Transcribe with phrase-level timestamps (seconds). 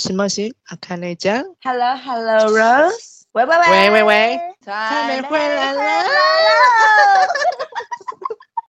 [0.00, 1.44] 西莫西，阿卡内酱。
[1.62, 3.24] Hello，Hello，Rose。
[3.32, 5.82] 喂喂喂喂喂喂，蔡美回来了。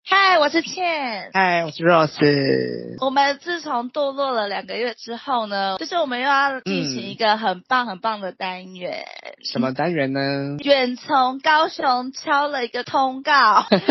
[0.05, 1.31] 嗨，我是倩。
[1.33, 2.97] 嗨，我是 Rose。
[2.99, 9.05] 我们自从堕落了两个月之后呢，就是我们又要进行一个很棒很棒的单元。
[9.23, 10.57] 嗯、什么单元呢？
[10.59, 13.87] 远从高雄敲了一个通告， 陈小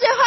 [0.00, 0.24] 姐欢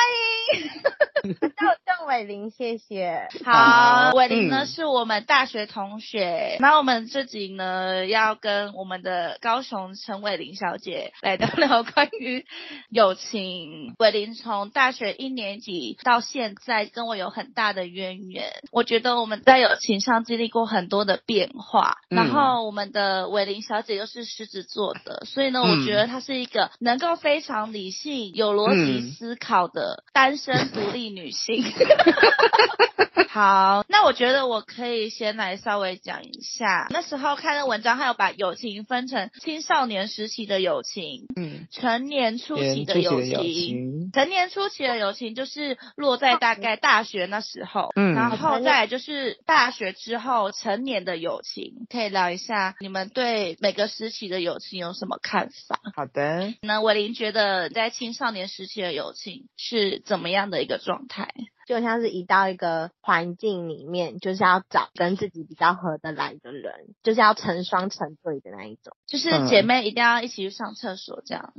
[0.54, 1.51] 迎。
[1.62, 3.28] 叫郑伟玲，谢谢。
[3.46, 6.58] 好，伟玲呢、嗯、是我们大学同学。
[6.60, 12.46] 那我们这集呢要跟我们的高雄陈伟玲小姐来聊聊 关于
[12.90, 13.94] 友情。
[14.00, 18.46] 伟玲从大大学一年级到现在，跟我有很大的渊源。
[18.72, 22.00] 我觉得我们在友情上经历过很多的变化。
[22.10, 31.51] 嗯、然后我们的伟玲小姐又是狮子座的，所以呢，我觉得她是一个能够非常理性、有逻辑思考的单身独立女性。
[31.52, 44.82] 嗯 好，那我觉得我可以先来稍微讲一下，那时候看的文章，还有把友情分成青少年时期的友情，嗯，成年初期的友情，成年初期。
[44.82, 55.80] 的友情就是落在大概大学那时候，嗯，然后再来就是大学之后成年的友情，可以聊一下你们对每个时期的友情有什么看法？
[55.96, 61.30] 好的，那伟林觉得在青少年时期的友情是怎么样的一个状态？
[61.68, 66.74] 就像是移到一个环境里面，就是要找跟自己比较合得来的人，
[67.04, 71.54] 就是要成双成对的那一种，就是姐妹一定要一起去上厕所这样。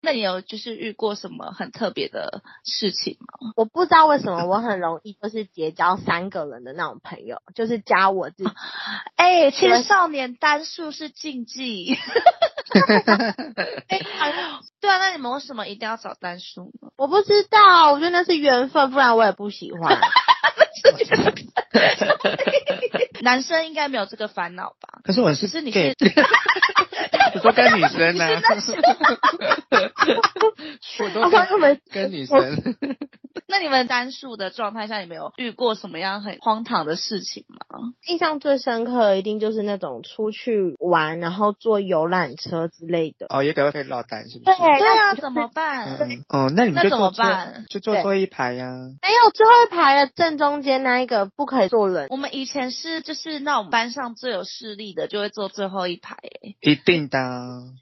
[0.00, 3.52] 那你有就是遇过什么很特别的事情吗？
[3.56, 8.50] 我不知道为什么我很容易就是结交三个人的那种朋友，就是加我自己。
[9.16, 11.98] 哎、欸，青少年单数是禁忌。
[14.80, 16.90] 对啊，那你们为什么一定要找单数呢？
[16.96, 19.98] 我不知道，我觉得那是缘分，不然我也不喜欢。
[23.20, 25.00] 男生应该没有这个烦恼吧？
[25.02, 25.96] 可是我是，可是你是，
[27.34, 28.40] 我说跟女生呢、啊？
[31.00, 32.38] 我都跟，跟女生。
[33.50, 37.56] 那你们单数的状态下，你们有遇过什么样很荒唐的事情吗？
[38.06, 43.26] 印象最深刻的一定就是那种出去玩，然后坐游览车之类的。
[43.30, 44.56] 哦，也可能会落单，是不是？
[44.58, 45.96] 对对啊，怎么办？
[46.00, 47.64] 嗯、哦，那你们就坐那怎么办？
[47.68, 48.88] 就坐最后一排呀、啊。
[49.02, 52.06] 没有最后一排的正中间那一个不可以坐人。
[52.10, 57.18] 我们以前是就是那种班上最有势力的就会坐最后一排，哎，一定的。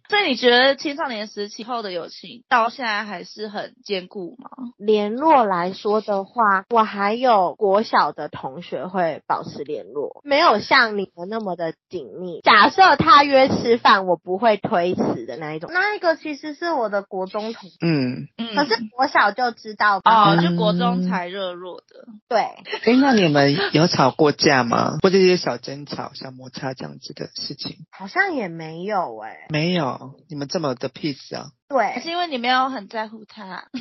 [0.08, 4.50] 所以你觉得青少年时期后的友情到现在还是很坚固吗？
[4.78, 12.40] 联络来说的话，我还有国小的同学会保持联络，没有像你们那么的紧密。
[12.42, 15.70] 假设他约吃饭，我不会推辞的那一种。
[15.72, 22.06] 那一个其实是我的国中同学，嗯嗯，可是国小就知道哦，就国中才热络的。
[22.28, 24.96] 对，哎，那你们有吵过架吗？
[25.02, 27.86] 或者一些小争吵、小摩擦这样子的事情？
[27.90, 31.48] 好像也没有哎、欸，没有，你们这么的 peace 啊？
[31.68, 33.68] 对，是因为你没有很在乎他。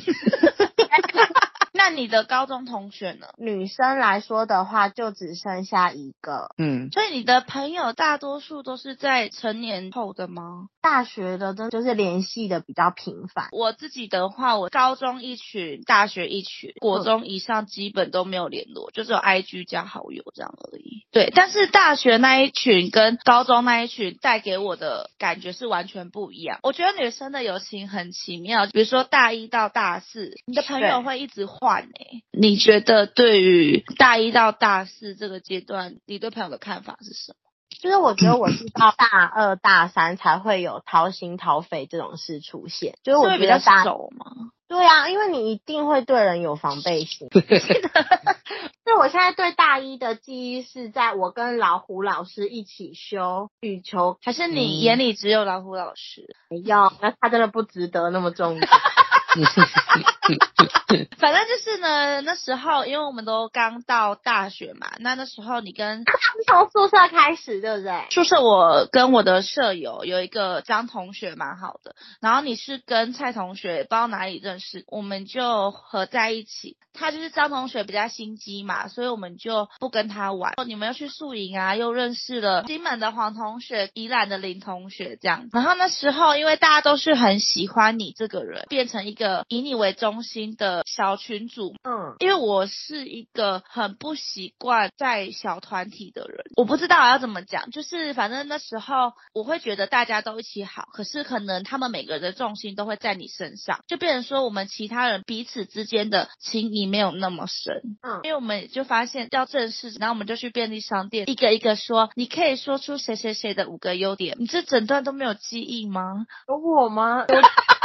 [1.78, 3.26] 那你的高中同学呢？
[3.36, 6.48] 女生来说的话，就只剩下一个。
[6.56, 10.68] 嗯，所以你的朋友大多数都是在成年后的吗？
[10.80, 13.48] 大学的都就是联系的比较频繁。
[13.52, 21.04] 我自己的话，我高中一群，大学一群，国中以上基本都没有联络，就只有 IG 加好友这样而已。
[21.12, 26.58] 对，但是大学那一群跟高中那一群带给我的感觉是完全不一样。
[26.62, 32.22] 我觉得女生的友情很奇妙，比如说大一到大四，你的朋友会一直换诶。
[32.32, 37.36] 你觉得对于大一到大四这个阶段，你对朋友的看法是什么？
[37.78, 44.50] 就是我觉得我是到大二大三才会有掏心掏肺这种事出现，就是我觉得大熟吗？
[44.68, 47.28] 对啊，因为你一定会对人有防备心。
[47.32, 56.34] 所以我现在对大一的记忆是在我跟老虎老师一起修羽球，还是你眼里只有老虎老师？
[56.50, 58.60] 没有，那他真的不值得那么重要。
[61.18, 66.04] 反正就是呢，那时候因为我们都刚到大学嘛，那那时候你跟
[66.46, 68.06] 从宿舍开始，对不对？
[68.10, 76.76] 宿舍我跟我的舍友有一个张同学蛮好的，然后你是跟蔡同学不知道哪里认识，我们就合在一起。
[76.98, 80.54] 他就是张同学比较心机嘛，所以我们就不跟他玩。
[80.66, 85.50] 你们又去宿营啊，又认识了金门的黄同学、宜兰的林同学这样。
[85.52, 89.25] 然后那时候因为大家都是很喜欢你这个人，变成一个。
[89.26, 91.74] 个以你为中心的小群组。
[91.82, 107.82] 嗯，因为我是一个很不习惯在小团体的人，我不知道要怎么讲，就是反正那时候我会觉得大家都一起好，可是可能他们每个人的重心都会在你身上，就变成说我们其他人彼此之间的情谊没有那么深。
[108.02, 116.26] 嗯，因为我们就发现要正式，然后我们就去便利商店一个一个说，你可以说出谁谁谁的五个优点，你这整段都没有记忆吗？
[116.48, 117.24] 有我吗？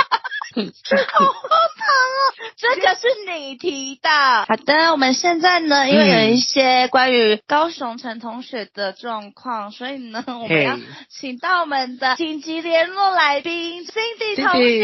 [2.57, 4.09] 这个是你提的。
[4.09, 10.77] 好的，我们现在呢，因为有一些关于高雄陈同学的状况，所以呢，我们要
[11.09, 14.81] 请到我们的紧急联络来宾 Cindy 同学。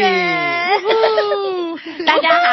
[2.06, 2.46] 大家好，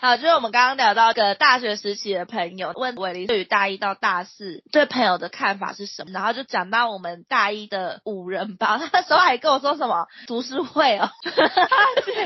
[0.00, 11.10] 好，就是我们刚刚聊到一个大学时期的朋友，问伟林对于大一到大四对朋友的看法是什么，然后就讲到我们大一的五人帮，他那时候还跟我说什么读书会哦。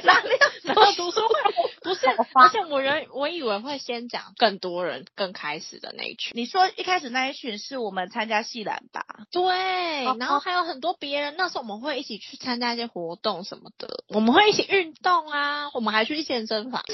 [0.04, 1.34] 哪里有什么读书会？
[1.82, 6.32] 不是，而且我人我以为会先讲更多人更开始的那一群。
[6.34, 9.04] 你说一开始那一群是我们参加戏篮吧？
[9.32, 11.34] 对，然后还有很多别人。
[11.36, 16.82] 那时候我们会一起去参加一些活动什么的，我们会一起运动啊，我们还去健身房。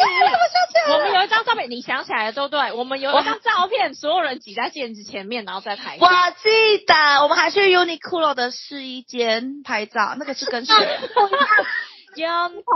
[0.89, 2.73] 我们有一张照片，你想起来了对不对？
[2.73, 5.97] 我们有一张照片，所有人挤在镜子前面，然后再拍。
[6.01, 6.07] 我
[6.43, 10.75] 记得，我们还去 Uniqlo 的试衣间拍照，那个是跟谁？
[12.17, 12.29] 有，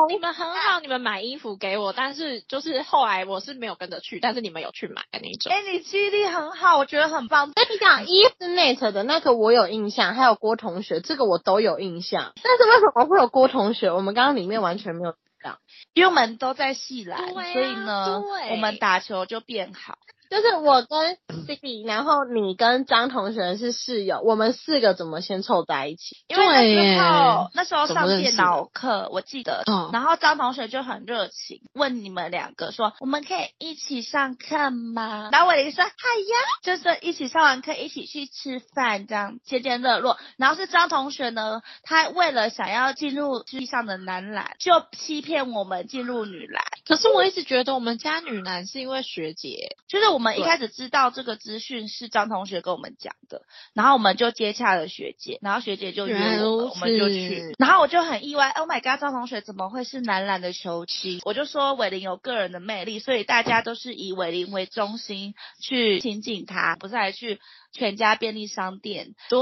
[0.08, 5.52] 你们很好，你们买衣服给我，但是就是后来我是没有跟着去，但是你们有去买的那种。
[5.52, 7.52] 哎、欸，你记忆力很好，我觉得很棒。
[7.52, 12.32] 跟你讲，EastNet 的那个我有印象，还有郭同学，这个我都有印象。
[12.42, 13.90] 但是为什么会有郭同学？
[13.90, 15.58] 我们刚刚里面完全没有讲，
[15.94, 19.98] 因为我们都在系篮，啊、所以呢，我们打球就变好。
[20.30, 21.16] 就是我跟
[21.46, 26.18] Cindy， 然后你跟张同学是室友，我们四个怎么先凑在一起？
[26.28, 26.44] 因为
[26.74, 35.30] 那时候那时候上电脑课，我记得，嗯，然后张同学就很热情，问你们两个说，我们可以一起上课吗？
[35.32, 40.18] 然后伟林说，嗨呀，就是一起上完课一起去吃饭，这样接见热络。
[40.36, 46.62] 然后是张同学呢，他为了想要进入地上的男篮，就欺骗我们进入女篮。
[46.86, 50.17] 可是我一直觉得我们家女篮是因为学姐，就是我。
[50.18, 53.42] 我们一开始知道这个资讯是张同学跟我们讲的，
[53.72, 61.20] 然后我们就接洽了学姐，然后学姐就约我们，我们就去，然后我就很意外，Oh my god，张同学怎么会是男篮的球星？
[61.24, 67.38] 我就说伟林有个人的魅力，所以大家都是以伟林为中心去亲近他，不是来去。
[67.70, 69.38] 全家便利商店，对，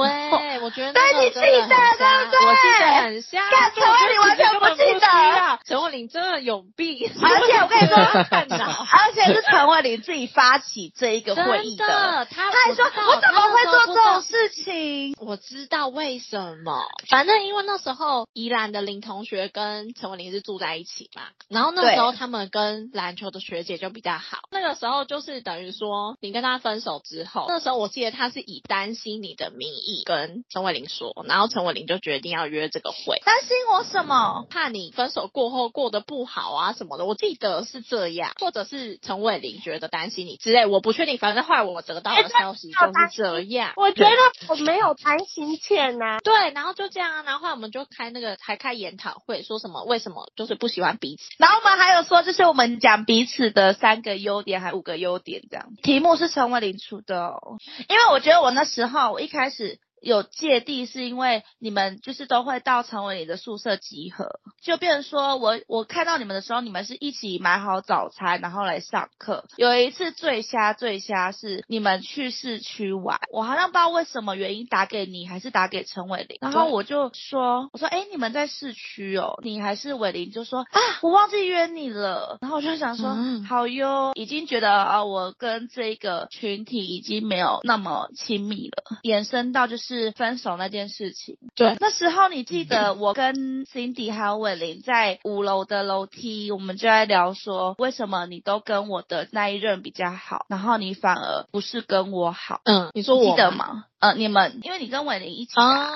[0.61, 2.11] 我觉得那个真的很像，
[2.43, 3.40] 我记得很像。
[3.52, 7.08] 但陈伟林完全不记得，陈伟林真的有病。
[7.23, 7.96] 而且我跟你说，
[8.90, 15.14] 而且是陈伟林自己发起这一个会议的，他他还说，我怎么会做这种事情？
[15.20, 24.38] 我知道为什么，反正因为那时候宜兰的林同学跟陈伟林是住在一起嘛，然后那时候他们跟篮球的学姐就比较好。
[24.50, 28.16] 那个时候就是等于说，你跟他分手之后，那时候我记得。
[28.16, 33.20] 他是以担心你的名义跟陈伟林说，然后陈伟林就决定要约这个会。
[33.26, 34.46] 担心我什么？
[34.48, 37.04] 怕你分手过后过得不好啊什么的。
[37.04, 41.19] 我记得是这样，或者是陈伟林觉得担心你之类，我不确定。
[41.19, 43.73] 反正后来我得到的消息就是这样。
[43.76, 44.17] 我觉得
[44.49, 46.19] 我没有谈心浅呐。
[46.25, 51.23] 对，然后就这样啊，然后后来我们就开那个还开研讨会，说什么为什么就是不喜欢彼此。
[51.38, 55.67] 然后我们还有说，就是我们讲彼此的三个优点，还五个优点这样。
[55.82, 58.06] 题目是陈伟林出的哦，因为。
[58.06, 59.81] 我觉得我那时候，我一开始。
[60.02, 69.44] 有芥蒂是因为你们就是都会到陈伟林的宿舍集合，就变成说我我看到你们的时候，你们是一起买好早餐然后来上课。
[69.56, 89.86] 有一次最瞎最瞎是你们去市区玩，我好像不知道为什么原因打给你还是打给陈伟林，然后我就说我说哎你们在市区哦，你还是伟林就说啊我忘记约你了，然后我就想说、嗯、好哟，已经觉得啊我跟这个群体已经没有那么亲密了，延伸到就是。
[89.87, 102.61] 是分手那件事情，对，那时候你记得我跟 Cindy 还有伟林在五楼的楼梯，我们就在聊说，为什么你都跟我的那一任比较好，然后你反而不是跟我好？
[102.64, 103.85] 嗯，你说我记得吗？
[104.00, 105.88] 呃，你们因为你跟伟林一起啊，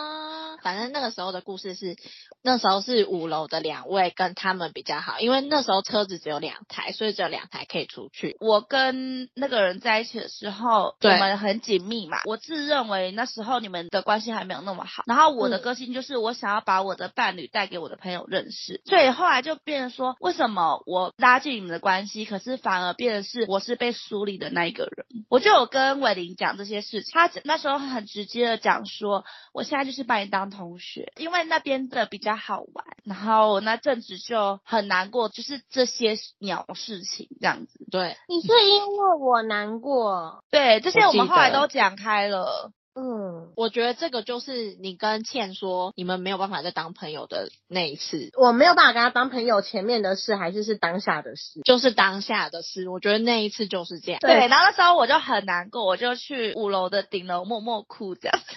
[0.62, 1.96] 反正那个时候的故事是。
[2.42, 8.38] 那时候是五楼的两位跟他们比较好，因为那时候车子只有两台，所以只有两台可以出去。
[8.40, 12.22] 我跟那个人在一起的时候，我们很紧密嘛。
[12.24, 15.02] 我自认为那时候你们的关系还没有那么好。
[15.06, 25.04] 然后我的个性就是我想要把我的伴侣带给我的朋友认识，所以后来就变成说，为什么我拉近你们的关系，可是反而变成是我是被疏离的那一个人？
[25.28, 32.84] 我就有跟伟林讲这些事情，他那时候很直接的讲说，我现在就是把你当当同学，因为那边的比较好玩。
[33.04, 37.86] 然后我那阵子就很难过，就是这些鸟事情这样子。
[37.90, 40.42] 对，你是因为我难过。
[40.50, 42.72] 对，这些我们后来都讲开了。
[42.92, 48.30] 嗯，我觉得这个就是你跟倩说你们没有办法再当朋友的那一次。
[48.36, 52.88] 我没有办法跟他当朋友，前面的事还是是当下的事，就是当下的事。
[52.88, 54.20] 我觉得那一次就是这样。
[54.20, 58.56] 对，然后那时候我就很难过，我就去五楼的顶楼默默哭这样子。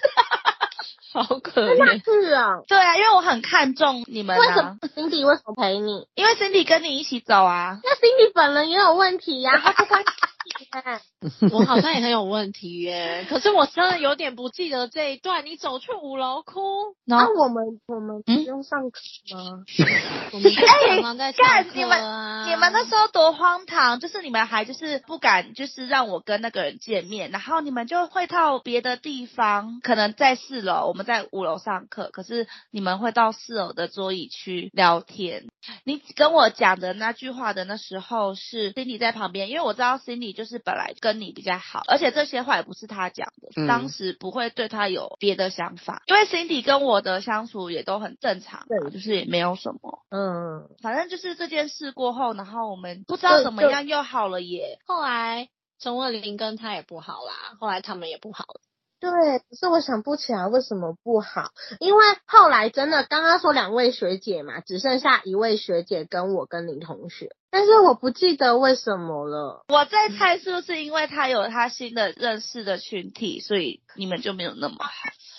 [1.13, 2.03] 好可怜。
[2.03, 4.39] 是啊，对啊，因为我很看重你们啊。
[4.39, 6.07] 为什么 Cindy 为什么陪你？
[6.15, 7.79] 因为 Cindy 跟你一起走啊。
[7.83, 10.03] 那 Cindy 本人也有问题呀，他不关
[10.43, 11.49] 心。
[11.51, 15.45] 我好像也很有问题耶，可是我真的有点不记得这一段。
[15.45, 16.61] 你走去五楼哭，
[17.05, 18.99] 然后我们我们不用上课
[19.33, 19.63] 吗？
[20.33, 21.63] 我们常常在上课啊。
[21.73, 35.45] 你们你们那时候多荒唐，就是你们还就是不敢就是让我跟那个人见面，然后你们就会到别的地方，可能在四楼，我们在五楼上课，可是你们会到四楼的桌椅去聊天。
[35.83, 55.47] 你跟我讲的那句话的那时候是 Cindy 在旁边，因为我知道 Cindy 就是本来跟你比较好，而且这些话也不是他讲的，嗯、当时不会对他有别的想法，因为 Cindy 跟我的相处也都很正常，对，就是也没有什么，嗯，反正就是这件事过后，然后我们不知道怎么样又好了耶，后来
[55.79, 58.61] 陈慧琳跟他也不好啦，后来他们也不好了。
[59.03, 69.65] 对，可是我想不起来为什么不好，因为后来真的刚刚说两位学姐嘛，只剩下一位学姐跟我跟林同学，但是我不记得为什么了。
[69.67, 74.91] 我在猜是不是因为他有他新的认识的群体，所以你们就没有那么好。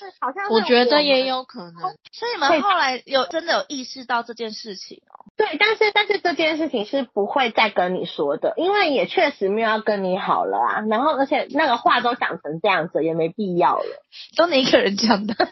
[0.05, 1.75] 是，好像我觉得也有可能。
[2.13, 5.25] 所以你们后来有真的有意识到这件事情哦？
[5.37, 10.81] 对，但是但是这件事情是不会再跟你说的，因为也确实没有要跟你好了啊。
[10.89, 14.03] 然后而且那个话都讲成这样子，也没必要了。
[14.37, 15.35] 都你一个人讲的。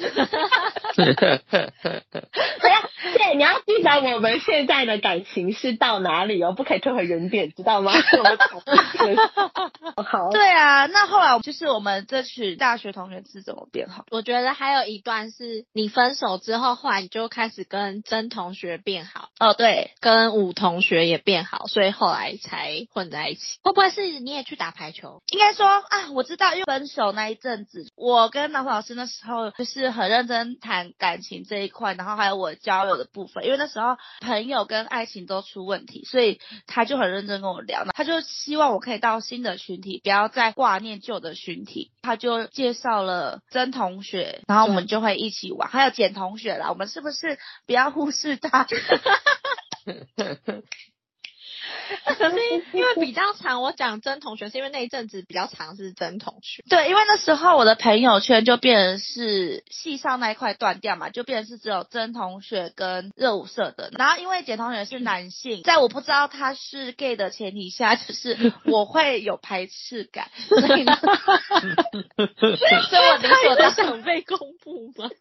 [0.96, 7.92] 对呀， 对，你要记得我们现在的感情是到哪里哦，不可以退回原点，知道吗？
[9.96, 10.30] 好。
[10.30, 14.04] 对啊，那后来就是我们这群大学同学是怎么变好？
[14.10, 19.30] 我觉得还有一段是你分手之后，后来你就开始跟曾同学变好。
[19.38, 23.58] 哦，对，跟武同学也变好，所以后来才混在一起。
[23.62, 25.22] 会不会是你也去打排球？
[25.32, 41.90] 应该说啊，我知道，因为分手那一阵子，我跟南虎老师那时候就是很认真谈感情这一块，然后还有我交我的部分，因为那时候朋友跟爱情都出问题，所以他就很认真跟我聊，他就希望我可以到新的群体，不要再挂念旧的群体。
[42.02, 48.66] 他就介绍了曾同学，然后我们就会一起玩，还有简同学啦，我们是不是不要忽视他？
[52.18, 52.36] 可是
[52.72, 56.62] 因为比较长，我讲曾同学是因为那一阵子比较长是曾同学。
[56.68, 63.90] 对，因为那时候我的朋友圈就变成是系上那一块断掉嘛，就变成是只有曾同学跟热舞社的。
[63.98, 75.08] 然后因为简同学是男性，在我不知道他是 gay 的前提下，就是我会有排斥感， 所以呢，所以我理所当然想被公布吗？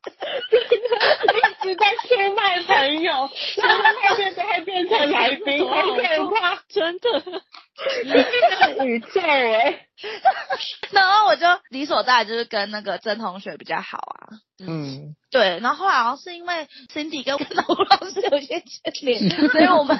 [0.50, 5.66] 一直在出卖朋友，然后他现在还变成来宾，
[6.42, 6.64] 好可怕。
[6.68, 9.88] 真的，宇宙哎，
[10.92, 15.16] 然后我就理所当然就是跟那个曾同学比较好啊，嗯。
[15.32, 19.96] 对，然后后来好像是因为 Cindy 跟老老师有些牵连， 所以我们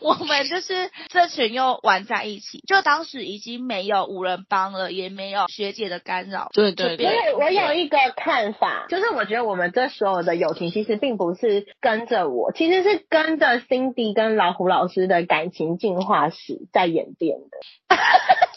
[0.00, 2.60] 我们就是这群又玩在一起。
[2.66, 6.48] 就当时已经没有五人帮了，也没有学姐的干扰。
[6.54, 7.04] 对对对。
[7.04, 17.58] 因为我有一个看法，就是我觉得我们这所有的友情其实并不是跟着我，其实是跟着 Cindy 跟老虎老师的感情进化史在演变的。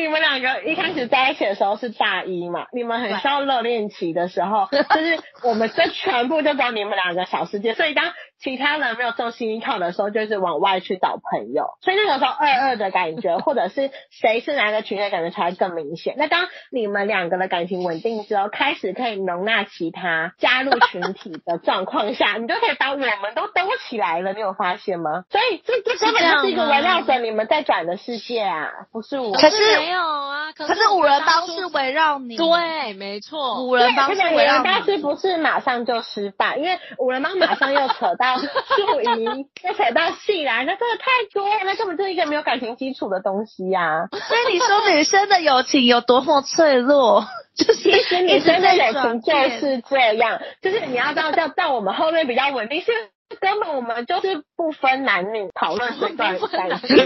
[0.00, 8.06] 就是你们两个一开始在一起的时候是大一嘛，你们很需要热恋期的时候，就是我们这全部就走你们两个小世界，所以当
[8.42, 16.14] 其他人没有重心依靠的时候，就是往外去找朋友，所以那个时候二二的感觉， 或者是谁是哪个群的感觉才会更明显。
[16.16, 24.32] 那当你们两个的感情稳定之后，开始可以容纳其他加入群体的状况下， 你就可以把我们都兜起来了。
[24.32, 25.24] 你有发现吗？
[25.30, 29.32] 所以这这根本就是一个围绕着你们在转的世界啊，不是我。
[29.32, 32.38] 可是没有啊，可是，可是五人帮是围绕你。
[32.38, 34.60] 对，没错，五人帮是围绕你。
[34.60, 36.56] 五人帮是不是马上就失败？
[36.56, 38.29] 因为五人帮马上又扯到。
[38.38, 39.24] 树仪
[39.64, 44.18] 又扯到戏啦，那真的太多了，那根本就是一个没有感情基础的东西呀、啊。
[44.28, 47.26] 所以你说女生的友情有多么脆弱？
[47.56, 52.92] 就是其实女生的友情就是这样，就是你要知道，在在我们后面比较稳定是。
[53.40, 56.98] 根本我们就是不分男女讨论这段感情，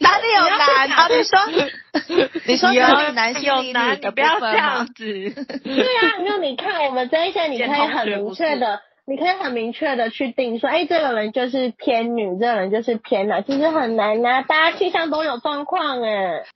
[0.00, 0.86] 哪里有男？
[0.90, 1.40] 啊，你说，
[2.44, 4.94] 你说有男有男，你不要这样子。
[4.94, 8.82] 对啊，那你看我们这一些，你可以很明确的。
[9.04, 16.44] 你可以很明确的去定说，哎、欸，这个人就是偏女，这个人就是偏男，其实很难啊，大家气象都有状况哎。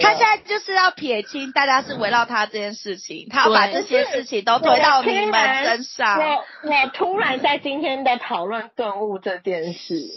[0.00, 6.20] 他现在就是要撇清，大家是围绕他这件事情，他要把这些事情都推到你们身上。
[6.20, 10.08] 我我突然在今天在讨论顿悟这件事。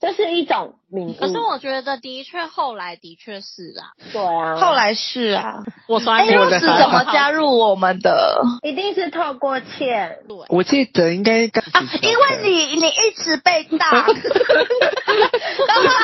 [0.00, 8.42] 这是一种名，可是我觉得的确后来的确是啊，对啊，后来是啊，我说没有是怎么加入我们的？
[8.62, 14.14] 一定是透过倩，对，我记得应该刚啊，因为你你一直被打，然后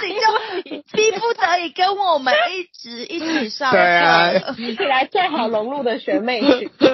[0.04, 6.86] 你就逼不得已跟我们一直一起上课，啊、一起来最好融入的学妹群，对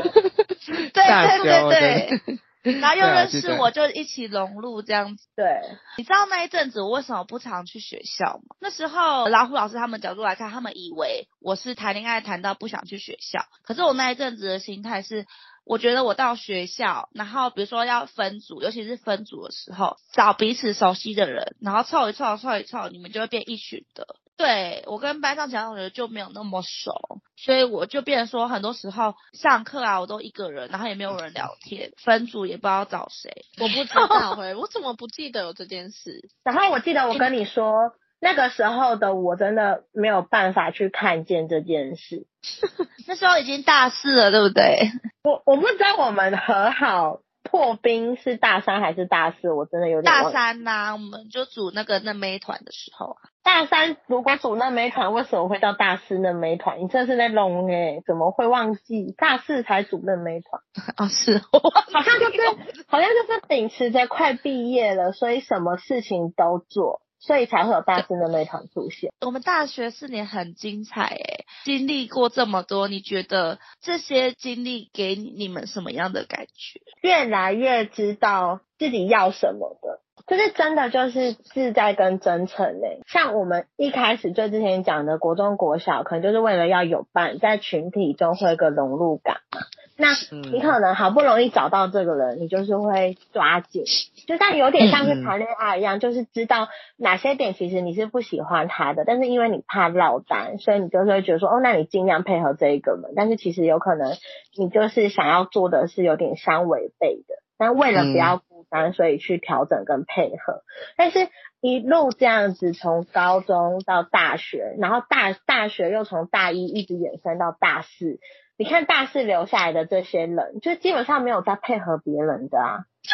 [0.92, 2.38] 对对对。
[2.81, 5.26] 然后又认识我，就一起融入这样子。
[5.35, 5.61] 对，
[5.97, 8.54] 你知道那一阵子我为什么不常去学校吗？
[8.61, 13.45] 那时候老虎老师他们角度来看，他们以为我是谈恋爱谈到不想去学校。
[13.64, 15.26] 可是我那一阵子的心态是，
[15.64, 24.07] 我觉得我到学校，然后比如说要分组，尤其是分组的时候，找彼此熟悉的人，然后凑一凑，凑一凑，你们就会变一群的。
[24.42, 33.44] 对，我跟班上其他同学就没有那么熟，所以我就变成说，很多时候上课啊，我都一个人，然后也没有人聊天，分组也不知道找谁。
[33.61, 36.28] 我不知道哎，我怎么不记得有这件事？
[36.42, 42.26] 然后我记得我跟你说，欸、那个时候的我真的没有办法去看见这件事。
[43.06, 44.90] 那时候已经大四了，对不对？
[45.22, 47.20] 我我不知道我们和好。
[47.42, 49.52] 破冰是大三还是大四？
[49.52, 53.18] 我真的有点大三呐、啊，我们就组那个嫩妹团的时候啊。
[53.42, 56.80] 大三如果组嫩妹团，为什么会到大四嫩妹团？
[56.80, 58.00] 你这是在弄哎？
[58.06, 60.62] 怎么会忘记大四才组嫩妹团？
[60.96, 62.38] 啊， 是，好像就是
[62.87, 67.02] 好像就是秉持着快毕业了，所以什么事情都做。
[67.24, 69.12] 所以才会有大四的那团出现。
[69.20, 76.80] 我们大学四年很精彩诶，经历过这么多，你觉得这些经历给你们什么样的感觉？
[77.00, 83.00] 越来越知道自己要什么的，就是真的就是自在跟真诚诶。
[83.06, 89.60] 像我们一开始最之前讲的国中国小，可能就是为了要有伴，在群体中会有个融入感嘛。
[89.96, 90.08] 那
[90.50, 93.85] 你可能好不容易找到这个人，你就是会抓紧，
[94.26, 104.12] 就像有点像是谈恋爱一样，就是知道哪些点其实你是不喜欢他的，但是因为你怕落单，所以你就是会觉得说，哦，那你尽量配合这一个人，但是其实有可能
[104.57, 110.62] 你就是想要做的是有点相违背的，但为了不要孤单，所以去调整跟配合，
[110.96, 111.28] 但是
[111.61, 118.18] 一路这样子从高中到大学，然后大大学又从大一一直延伸到大四。
[118.62, 122.85] 你看大四留下来的这些人，就基本上没有在配合别人的啊，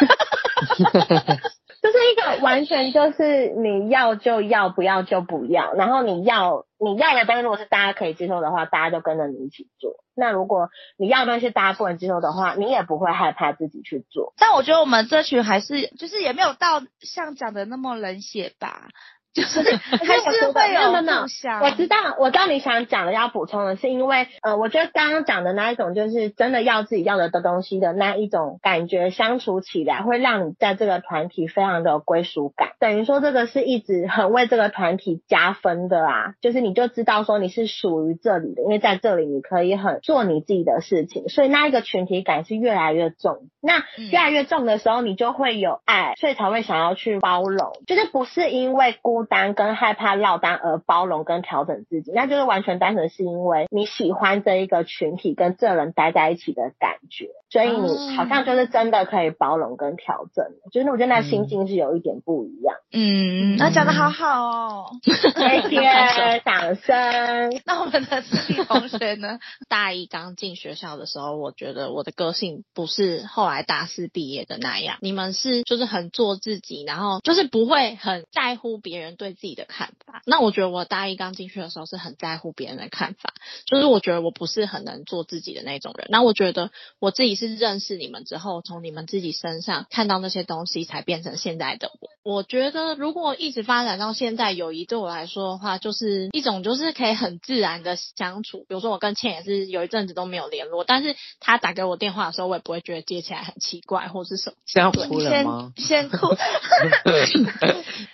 [1.81, 5.73] 就是一个完全就是你要就要，不要就不要。
[5.73, 10.03] 然后你要你要的东西，如果是大家可以接受的话，大家就跟着你一起做。
[10.15, 14.35] 那如果你要的东西大家不能接受的话，你也不会害怕自己去做。
[14.37, 18.89] 但我觉得我们这群还是就是也没有到像讲的那么冷血吧。
[19.33, 21.61] 就是 还是会有梦想。
[21.61, 32.69] 我知道，我知道你想讲的要补充的是，因为呃，我觉得刚刚讲的那一种，就是真的要自己要的的东西的那一种感觉，相处起来会让你在这个团体非常的有归属感。
[32.79, 43.49] 等于说，这个是一直很为这个团体加分的啊，就是你就知道说你是属于这里的，因为在这里你可以很做你自己的事情，所以那一个群体感是越来越重。
[43.61, 49.18] 那越来越重的时候，你就会有爱，所以才会想要去包容，就是不是因为孤。
[49.23, 62.75] 单跟害怕落单而包容跟调整自己，那就是完全单纯是因为你喜欢这一个群体跟这人待在一起的感觉，所以你好像就是真的可以包容跟调整，就是我觉得那心境是有一点不一样。
[62.91, 65.13] 嗯，那讲的好好哦，谢
[65.69, 67.61] 谢 掌声。
[67.65, 69.39] 那我们的思丽同学呢？
[69.69, 74.97] 大一刚进学校的时候，我觉得我的个性不是后来大四毕业的那样。
[75.01, 79.08] 你们是就是很做自己，然后就是不会很在乎别人。
[79.15, 83.33] 对自己的看法，那我觉得我大一刚进去的时候是很在乎别人的看法，
[83.65, 86.07] 就是我觉得我不是很能做自己的那种人。
[86.09, 92.09] 那我觉得我自己是认识你们之后，从你们自己身上看到那些东西，才变成现在的我。
[92.23, 98.59] 我觉得如果一直发展到现在，友谊对我来说的话，就是一种就是可以很自然的相处。
[98.67, 104.55] 比如说我跟倩也是有一阵子都没有联络，但是他打给我电话的时候，我也不会觉得接起来很奇怪或是什么。
[104.65, 105.73] 先要哭了吗？
[105.75, 106.35] 先，先哭。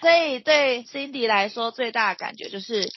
[0.01, 0.84] 所 以对。
[0.85, 2.91] Cindy 来说，最大的感觉就是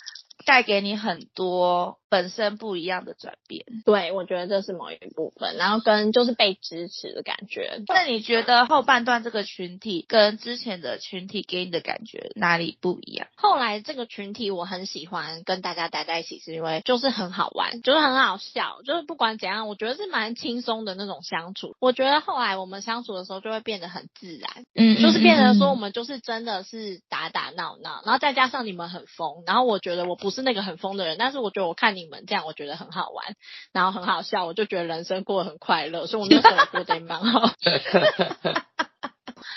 [0.44, 3.64] 带给你很多本身不一样的转变。
[3.84, 7.82] 对，我觉得这是某一部分，然后跟就是被支持的感觉。
[7.86, 13.28] 那你觉得后半段这个群体跟之前的群体给你的感觉哪里不一样？
[13.36, 21.76] 后来这个群体我很喜欢跟大家待在一起，是因为就是很好玩，就是很好笑，就是不管怎样，我觉得是蛮轻松的那种相处。
[21.80, 33.34] 我觉得后来我们相处的时候就会变得很自然，嗯，就是变得说我们就是真的是打打闹闹，然后再加上你们很疯，然后我觉得我不不是那个很疯的人，但是我觉得我看你们这样，我觉得很好玩，
[33.72, 37.50] 然后很好笑，我就觉得人生过得很快乐，所以我那时候过得蛮好。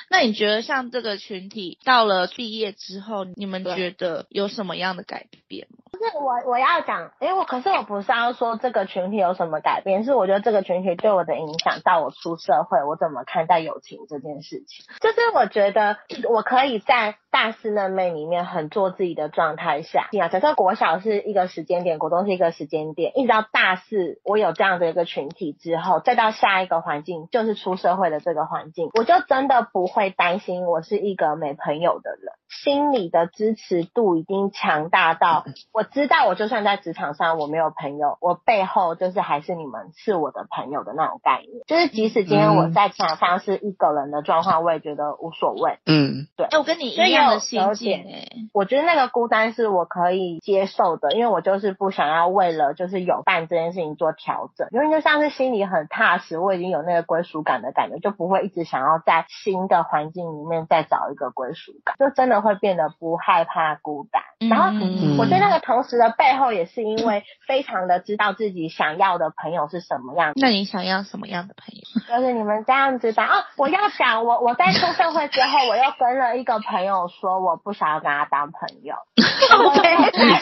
[0.10, 5.78] 那你觉得像这个群体到了毕业之后，你们觉得有什么样的改变吗？
[6.02, 14.84] 是我我要讲，因为我可是我不是要说这个群体有什么改变，是我觉得这个群体对我的影响，到我出社会，我怎么看待友情这件事情。
[15.00, 32.34] 就是我觉得我可以在大四那妹里面很做自己的状态下，假设国小是一个时间点，国中是一个时间点，一直到大四我有这样的一个群体之后，再到下一个环境，就是出社会的这个环境，我就真的不会担心我是一个没朋友的人。
[32.63, 41.63] 心理的支持度已经强大到， 我知道我就算在职场上我没有朋友，我背后就是还是你们是我的朋友的那种概念。
[41.65, 45.79] 就是即使今天我在职场上是一个人的状况，我也觉得无所谓。
[45.86, 46.45] 嗯，对。
[46.47, 48.27] 哎，我跟你一样的心境哎。
[48.53, 59.25] 我觉得那个孤单是我可以接受的，因为我就是不想要为了就是有伴这件事情做调整，因为就像是心里很踏实，我已经有那个归属感的感觉，就不会一直想要在
[59.62, 62.41] 新的环境里面再找一个归属感，就真的。
[62.41, 64.71] 会变得不害怕孤单，然后
[65.19, 70.34] 我觉得那个同时的背后也是因为非常的知道自己想要的朋友是什么样。
[70.38, 71.84] 那你想要什么样的朋友？
[72.17, 73.28] 就是你们这样子吧。
[73.28, 78.95] 哦，我要讲我我在出社会之后，我又跟了一个朋友说我不想要跟他当朋友。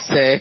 [0.13, 0.39] 谁？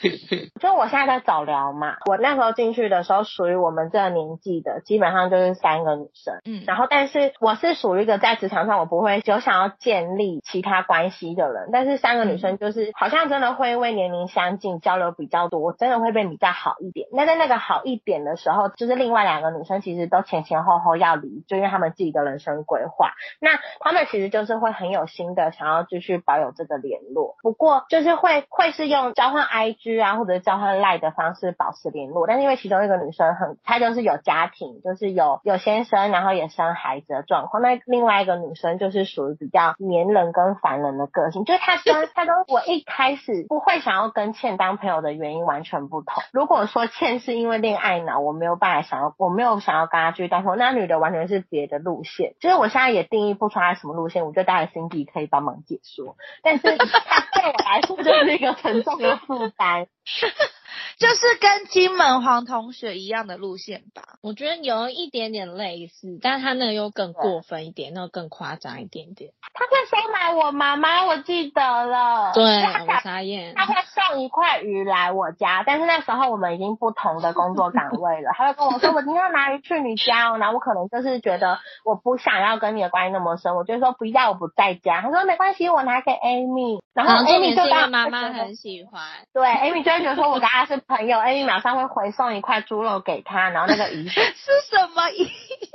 [0.60, 6.40] 就我现在在早聊嘛，我那时候进去的时候，属于我们这个年纪的，基本上就是三个女生。
[6.44, 10.78] 嗯，然后但是我是属于一个在职场上我不会有想要建立其他。
[10.88, 17.08] 关系的人，但是三个女生就是好像真的会因为年龄相近，交流比较多，真的会变比较好一点。
[17.12, 23.12] 那在那个好一点的时候，就是另外两个女生其实都前前后后要离，就因为他们自己的人生规划。
[23.40, 32.26] 那他们其实就是会很有心的想要继续保有这个联络，不过就是会会是用用交换 IG 啊或者交换 Line 的方式保持联络。
[32.26, 37.62] 但是因为其中一个女生很，她就是有家庭，就是有有先生，然后也生孩子的状况。
[37.62, 40.78] 那另外一个女生就是属于比较黏人跟烦。
[40.78, 46.22] 人的个性，就是她跟她跟我一开始不会想要跟倩当朋友的原因完全不同。
[46.32, 52.34] 如果说倩是因为恋爱脑，我没有办法想要，我没有想要跟他继续当朋友，那女的完全是别的路线。
[52.38, 56.16] 就是我现在也定义不出来什么路线，我觉得大家 Cindy 可以帮忙解说。
[56.44, 59.86] 但是她对我来说就是一个沉重的负担。
[60.98, 69.32] 就是跟金门黄同学一样的路线吧，我觉得有一点点类似，但是他那个又更过分一点，那个更夸张一点点。
[69.52, 72.32] 他会收买我妈妈，我记得了。
[72.32, 73.54] 对，我傻眼。
[73.54, 78.30] 他会送一块鱼来我家，但是那时候我们已经不同的工作岗位了。
[78.36, 85.02] 他会跟我说，我今天要拿鱼去你家，然后我可能就是觉得我不想要跟你的关系那么深，我就说不要，我不在家。
[85.02, 89.02] 他说没关系，我拿给 Amy，然后 Amy 就当妈妈很喜欢。
[89.32, 90.77] 对，Amy 就会觉得说我跟他是。
[90.80, 94.22] 朋友 Amy 马上会回送一块猪肉给他，然后那个鱼 是
[94.70, 95.30] 什么遗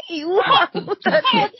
[0.10, 0.36] 遗物？
[0.72, 1.12] 对，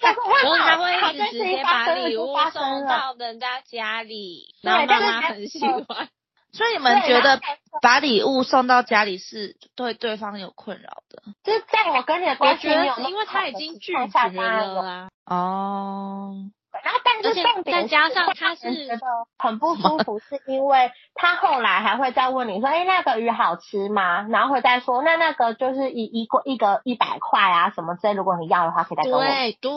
[0.02, 6.10] 然后他会一直直接把礼物送到人家家里，然后妈妈很喜欢。
[6.54, 7.42] 所以你们觉得
[7.82, 11.24] 把礼物送到家里是对对方有困扰的？
[11.44, 15.10] 就是在我跟你的关系因为他已经拒绝了啊。
[15.26, 16.36] 哦。
[16.84, 19.02] 然后，但是重点再加上他是觉得
[19.38, 29.72] 很不舒服， 是因为他后来还会再问你说：“哎，那个鱼好吃吗？”然后会再说：“那那个就是一一个一个一百块啊什么之类，如果你要的话，可以再跟我。”对对，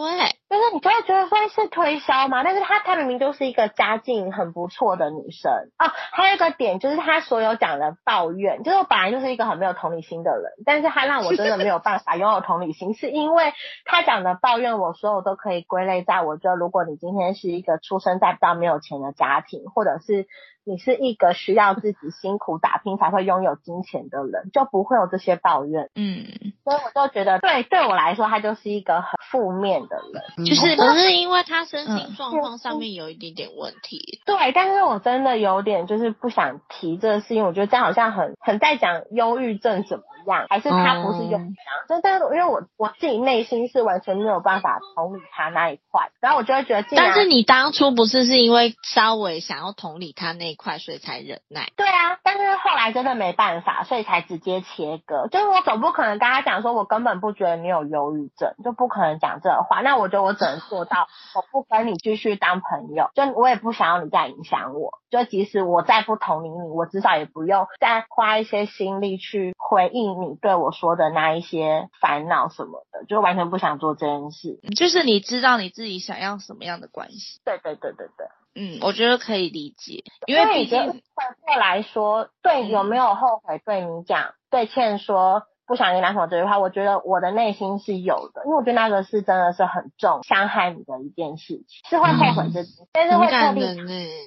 [0.49, 5.93] 就是你就会觉得说是推销嘛，但是他他明明就是一个家境很不错的女生哦。
[6.13, 13.53] 还有一个点就是他所有讲的抱怨，就是我本来就是一个很没有同理心的人，但是他让我真的没有办法拥有同理心，是因为
[13.85, 16.87] 他讲的抱怨，我所有都可以归类在我觉得如果。
[16.87, 20.29] 你今天是一个出生在比较没有钱的家庭，或者是
[20.67, 25.91] 你是一个需要自己辛苦打拼才会拥有金钱的人，就不会有这些抱怨。
[25.95, 26.27] 嗯，
[26.65, 34.21] 所以我就觉得对对我来说，他就是一个很负面的人，就是可是因为他身心状况上面有一点点问题。
[34.27, 41.55] 对，但是我真的有点就是不想提这个事情，我觉得这样好像很很在讲忧郁症怎么样，还是他不是忧郁症？
[41.89, 51.71] 就但是因为我我自己内心是完全没有办法同理他那一块，然后我就会觉得，但是你当初不是是因为稍微想要同理他那一块，所以才忍耐？
[51.77, 55.29] 对啊，但是后来真的没办法，所以才直接切割。
[55.29, 59.83] 就是我总不可能跟他讲说，我根本不觉得你有忧郁症，就不可能讲这话。
[59.83, 64.99] 那我觉得我只能做到，我不跟你继续当朋友，就我也不想要你再影响我。
[65.09, 74.59] 就即使我再不同意你，我至少也不用再花一些心力去回应你对我说的那一些烦恼什么的，就完全不想做这件事。
[74.77, 77.41] 就是你知道你自己想要什么样的关系？
[77.45, 78.27] 对对对对对。
[78.57, 80.79] 嗯，我觉得可以理解，因为毕竟
[81.15, 83.61] 反过来说，对有没有后悔？
[83.65, 93.77] 对你讲，对倩说不想跟男朋友这句话，我觉得我的内心是有的，因为我觉得那个是真的是很重伤害你的一件事情，是会后悔的，嗯、但是会特地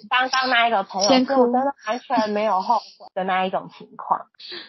[0.10, 4.28] 刚刚那一个朋友，是我真的完全没有后悔的那一种情况。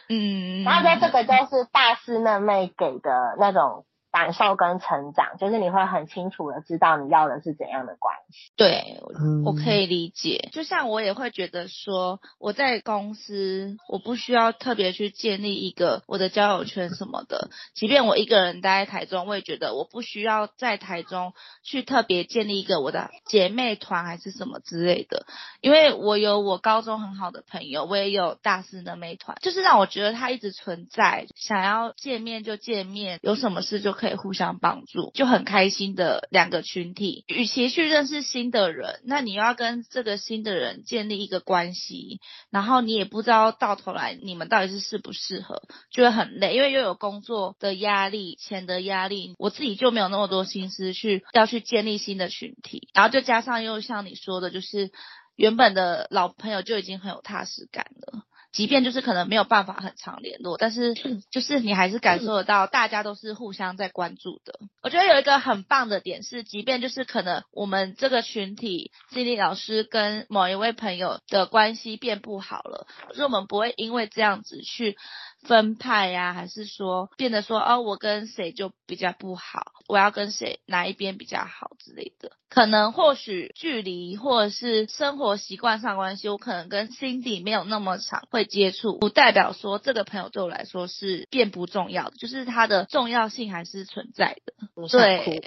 [0.08, 3.84] 嗯，然后在这个就是大师嫩妹给的那种。
[4.10, 8.50] 感受跟成长，就是你会很清楚的知道你要的是怎样的关系。
[8.56, 9.00] 对，
[9.44, 10.48] 我可以理解。
[10.50, 17.50] 就像我也会觉得说，我在公司，我不需要特别去建立一个我的交友圈什么的。
[17.74, 25.24] 即便我一个人待在台中，我也觉得我不需要在台中去特别建立一个我的姐妹团还是什么之类的。
[25.60, 31.28] 因为我有我高中很好的朋友，我也有大四的妹团，就是让我觉得它一直存在。
[31.36, 33.99] 想要见面就见面，有什么事就。
[34.00, 37.24] 可以互相帮助，就很开心的两个群体。
[37.26, 54.90] 与其去认识新的人，那你又要跟这个新的人建立一个关系，然后你也不知道到头来你们到底是适不适合，就会很累，因为又有工作的压力、钱的压力，我自己就没有那么多心思去要去建立新的群体，然后就加上又像你说的，就是
[55.36, 58.22] 原本的老朋友就已经很有踏实感了。
[58.52, 60.94] 即便就是可能没有办法很常联络，但是
[61.30, 64.58] 就是你还是感受得到大家都是互相在关注的。
[64.82, 74.96] 我觉得有一个很棒的点是，即便就是可能我们这个群体心理老师跟某一位朋友的关系变不好了，可是我们不会因为这样子去。
[75.42, 82.32] 分派呀、啊，还是说变得说哦，我跟谁就比较不好，我要跟谁哪一边比较好之类的。
[82.48, 94.88] 可能或许距离或者是生活习惯上关系，我可能跟 Cindy 没有那么常会接触，不代表说这个朋友对我来说是变不重要的，就是它的重要性还是存在的。
[94.88, 95.42] 对，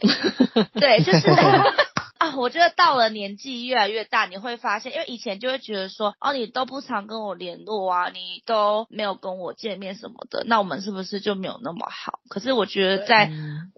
[0.74, 1.28] 对，就是。
[2.24, 12.20] 啊，我觉得到了年纪越来越大，你会发现，因为以前就会觉得说，哦，你都不常跟我联络啊，你都没有跟我见面什么的，那我们是不是就没有那么好？
[12.30, 13.30] 可是我觉得在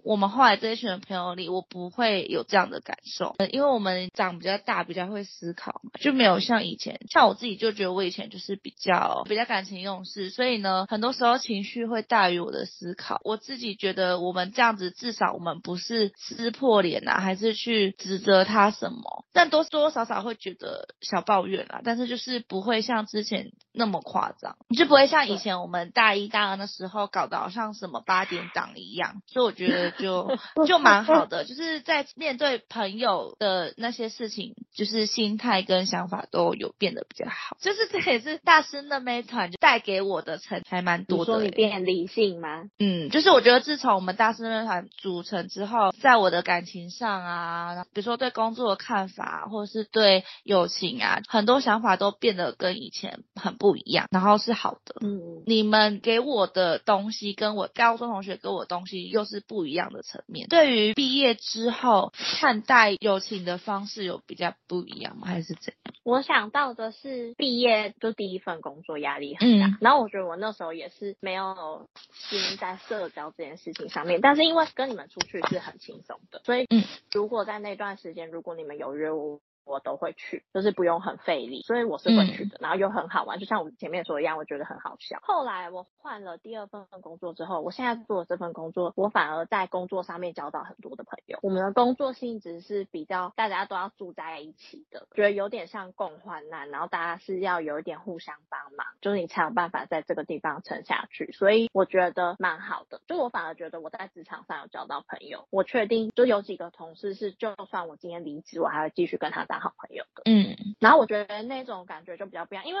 [0.04, 13.20] 我们后来这一群的朋友里，我不会有这样的感受，因为我们长比较大，比较会思考嘛，就没有像以前，像我自己就觉得我以前就是比较比较感情用事，所以呢，很多时候情绪会大于我的思考。
[13.24, 18.35] 我自己觉得我们这样子，至少我们不是撕破脸啊，还是去指责。
[18.44, 19.24] 他什么？
[19.32, 29.22] 但多多少少会觉得小抱怨啦，但是就是不会像之前那么夸张，你就不会像以前我们大一、大二的时候搞得好像什么八点档一样。
[29.26, 37.56] 所以我觉得就 就蛮好的，就是在面对朋友的那些事情，就是心态跟想法都有变得比较好。
[37.60, 41.36] 就是这也是大师那妹团就带给我的成还蛮多的、欸。
[41.36, 42.64] 你说你变理性吗？
[42.78, 48.25] 嗯，就是我觉得自从我们大师那妹团组成之后，在我的感情上啊，比如说对。
[48.26, 54.96] 对工作的看法，或者是对友情啊，很多想法都变得跟以前很不一样，然后是好的。
[55.00, 60.48] 嗯，你们给我的东西，跟我高中同学给我的东西又是不一样的层面。
[60.48, 65.28] 对于毕业之后看待友情的方式有比较不一样吗？
[65.28, 65.94] 还是怎样？
[66.02, 76.66] 我想到的是毕业就第一份工作压力很大，嗯，然后我觉得我那时候也是没有心在社交这件事情上面，但是因为跟你们出去是很轻松的，所以
[77.12, 78.15] 如果在那段时间。
[78.24, 79.40] 如果你们有约我。
[79.66, 82.56] 我都会去，就是不用很费力，所以我是会去的。
[82.56, 85.18] 嗯、然后又很好玩，就像我们前面说的一样，我觉得很好笑。
[85.22, 91.38] 后来我换了第二份工作之后，我现在做的这份工作，我反而在工作上面交到很多的朋友。
[91.42, 101.32] 我们的工作性质是比较大家都要住在一起的，觉得有点像共患难，然后大家是要有一点互相帮忙，就是你才有办法在这个地方撑下去。
[101.32, 105.48] 所以我觉得蛮好的，就我反而觉得我在职场上有交到朋友。
[105.50, 109.55] 我确定就有几个同事是，就算我今天离职，我还会继续跟他打。
[109.56, 110.22] 当好朋友的。
[110.26, 112.80] 嗯，然后我觉得那种感觉就比较不一样，因为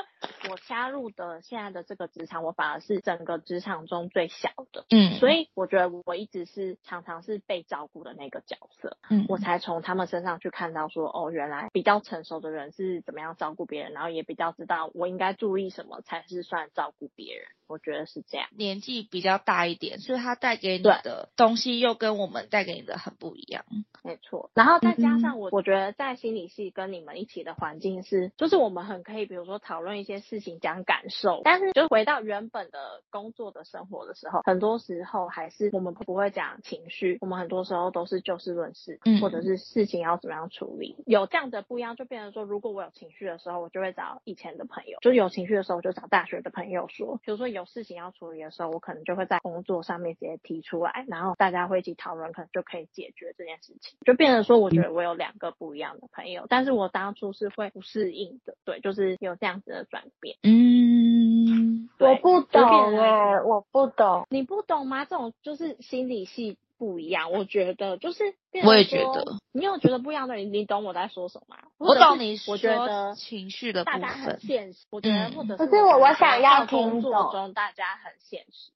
[0.50, 4.84] 我加入的现在的这个职场，我反而是整个职场中最小的。
[4.90, 8.98] 嗯，所以我觉得我一直是常常是被照顾的那个角色。
[9.08, 17.46] 嗯，我才从他们身上去看到说，哦，原来比较成熟的人是怎么样照顾别人，然后也比较知道我应该注意什么才是算照顾别人。
[17.68, 23.64] 我觉得是这样，年纪比较大一点，所以他带给你的东西又跟我们带给你的很不一样。
[24.04, 31.40] 没错，然后再加上我，我觉得在心理系跟你们一起的环境是，就是我们很可以，比如说讨论一些事情，讲感受。
[31.44, 40.96] 但是就回到原本的工作的生活的时候，很多时候还是我们不会讲情绪，我们很多时候都是就事论事，嗯，或者是事情要怎么样处理。
[41.04, 47.18] 有这样的不一样，就变成说，如果我有情绪的时候，我就会找以前的朋友；就是有情绪的时候，我就找大学的朋友说。
[47.24, 53.98] 比如说有事情要处理的时候，我可能就会在工作上面直接提出来，然后大家会一起讨论，可能就可以解决这件事情。
[54.04, 60.36] 就变成说，我觉得我有两个不一样的朋友，但是我当初是会不适应的，对，就是有这样子的转变。
[60.42, 65.04] 嗯，我不懂哎，我不懂，你不懂吗？
[65.06, 68.34] 这种就是心理系不一样，我觉得就是。
[68.64, 71.62] 我也觉得，你有觉得不一样的，你你懂我在说什么吗？
[71.78, 74.86] 我懂你，我觉得情绪的部分，大家很现实。
[74.90, 78.72] 我觉得或者是，可是我我想要工作中大家很现实。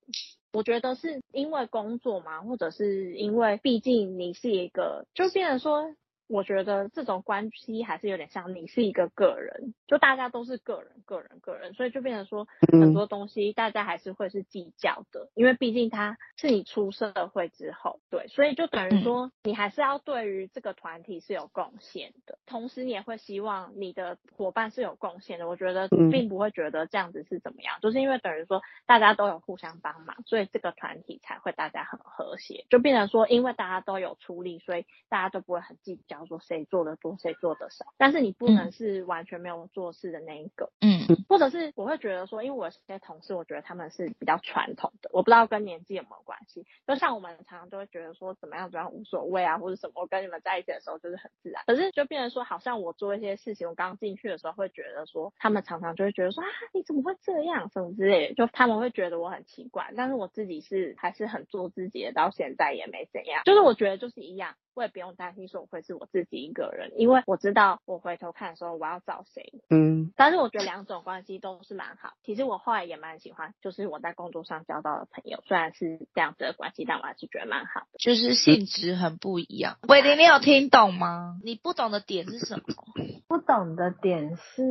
[0.53, 5.95] 我觉得是因为工作嘛，或者是因为毕竟你是一个，就变成说。
[6.31, 25.49] 我觉得这种关系还是有点像你是一个个人，就大家都是个人，个人，个人，所以就变成说很多东西大家还是会是计较的，因为毕竟他是你出社会之后，对，所以就等于说你还是要对于这个团体是有贡献的，同时你也会希望你的伙伴是有贡献的。
[25.49, 36.20] 我觉得并不会觉得这样子是怎么样，就是因为等于说大家都有互相帮忙，所以这个团体才会大家很和谐，就变成说因为大家都有出力，所以大家都不会很计较。
[36.27, 46.67] 说谁做的多，谁做的少，但是你不能是完全没有做事的那一个，嗯，或者是我会觉得说，因为我有些同事，我觉得他们是比较传统的，我不知道跟年纪有没有关系。
[46.87, 51.63] 就像我们常常都会觉得说，怎么样怎么样无所谓啊，或者什么，我跟你们在一起的时候就是很自然。
[51.67, 59.93] 可是就变成说，好像我做一些事情，我刚进去的时候会觉得说，他们常常就会觉得说啊，你怎么会这样，什么之类的，就他们会觉得我很奇怪。
[59.97, 63.43] 但是我自己是还是很做自己的，到现在也没怎样。
[63.45, 64.55] 就是我觉得就是一样。
[64.75, 69.53] 我也不用担心说我会是我自己一个人，因为我知道我回头看的时候我要找谁。
[69.69, 72.13] 嗯，但是我觉得两种关系都是蛮好。
[72.25, 77.99] 其实我后来也蛮喜欢，就是我在工作上交到的朋友，虽然是这样子的关系，但我还是觉得蛮好的。
[77.99, 79.77] 就是性质很不一样。
[79.89, 81.39] 伟玲，你有听懂吗？
[81.45, 82.65] 你不懂的点是什么？
[83.29, 84.63] 不懂的点是，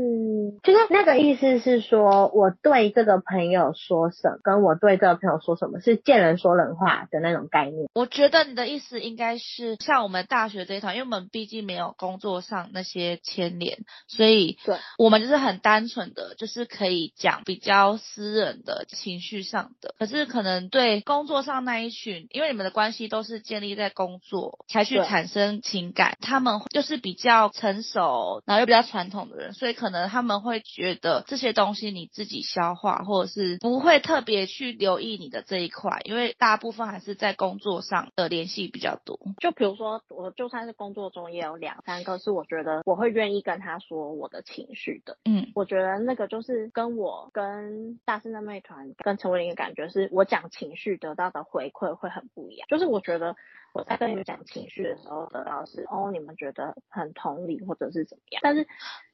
[0.64, 7.90] 就是那个意思是说，我对这个朋友说什么，跟我对这个朋友说什么是见人说人话的那种概念。
[7.94, 19.95] 我觉得你的意思应该是像我们大学这一团，因为我们毕竟没有工作上那些牵连，所以对，我们就是很单纯的，就是可以讲比较私人的情绪上的。
[19.97, 39.17] 可是可能对工作上那一群，因为你们的关系都是建立在工作才去产生情感，他们就是比较成熟，然后又比较传统的人，所以可能他们会觉得这些东西你自己消化，或者是不会特别去留意你的这一块，因为大部分还是在工作上的联系比较多。
[39.39, 45.18] 就比如说，我就算是工作中也有两三个是我觉得我会愿意跟他说我的情绪的。
[45.24, 52.68] 嗯，我觉得那个就是跟我跟大师那妹团跟陈伟林的感觉是，我讲情绪得到的回馈会很不一样。
[52.68, 53.38] 就是我觉得
[53.73, 58.67] 我在跟你们讲情绪的时候得到的是，哦，你们觉得很同理或者是怎么样，但是。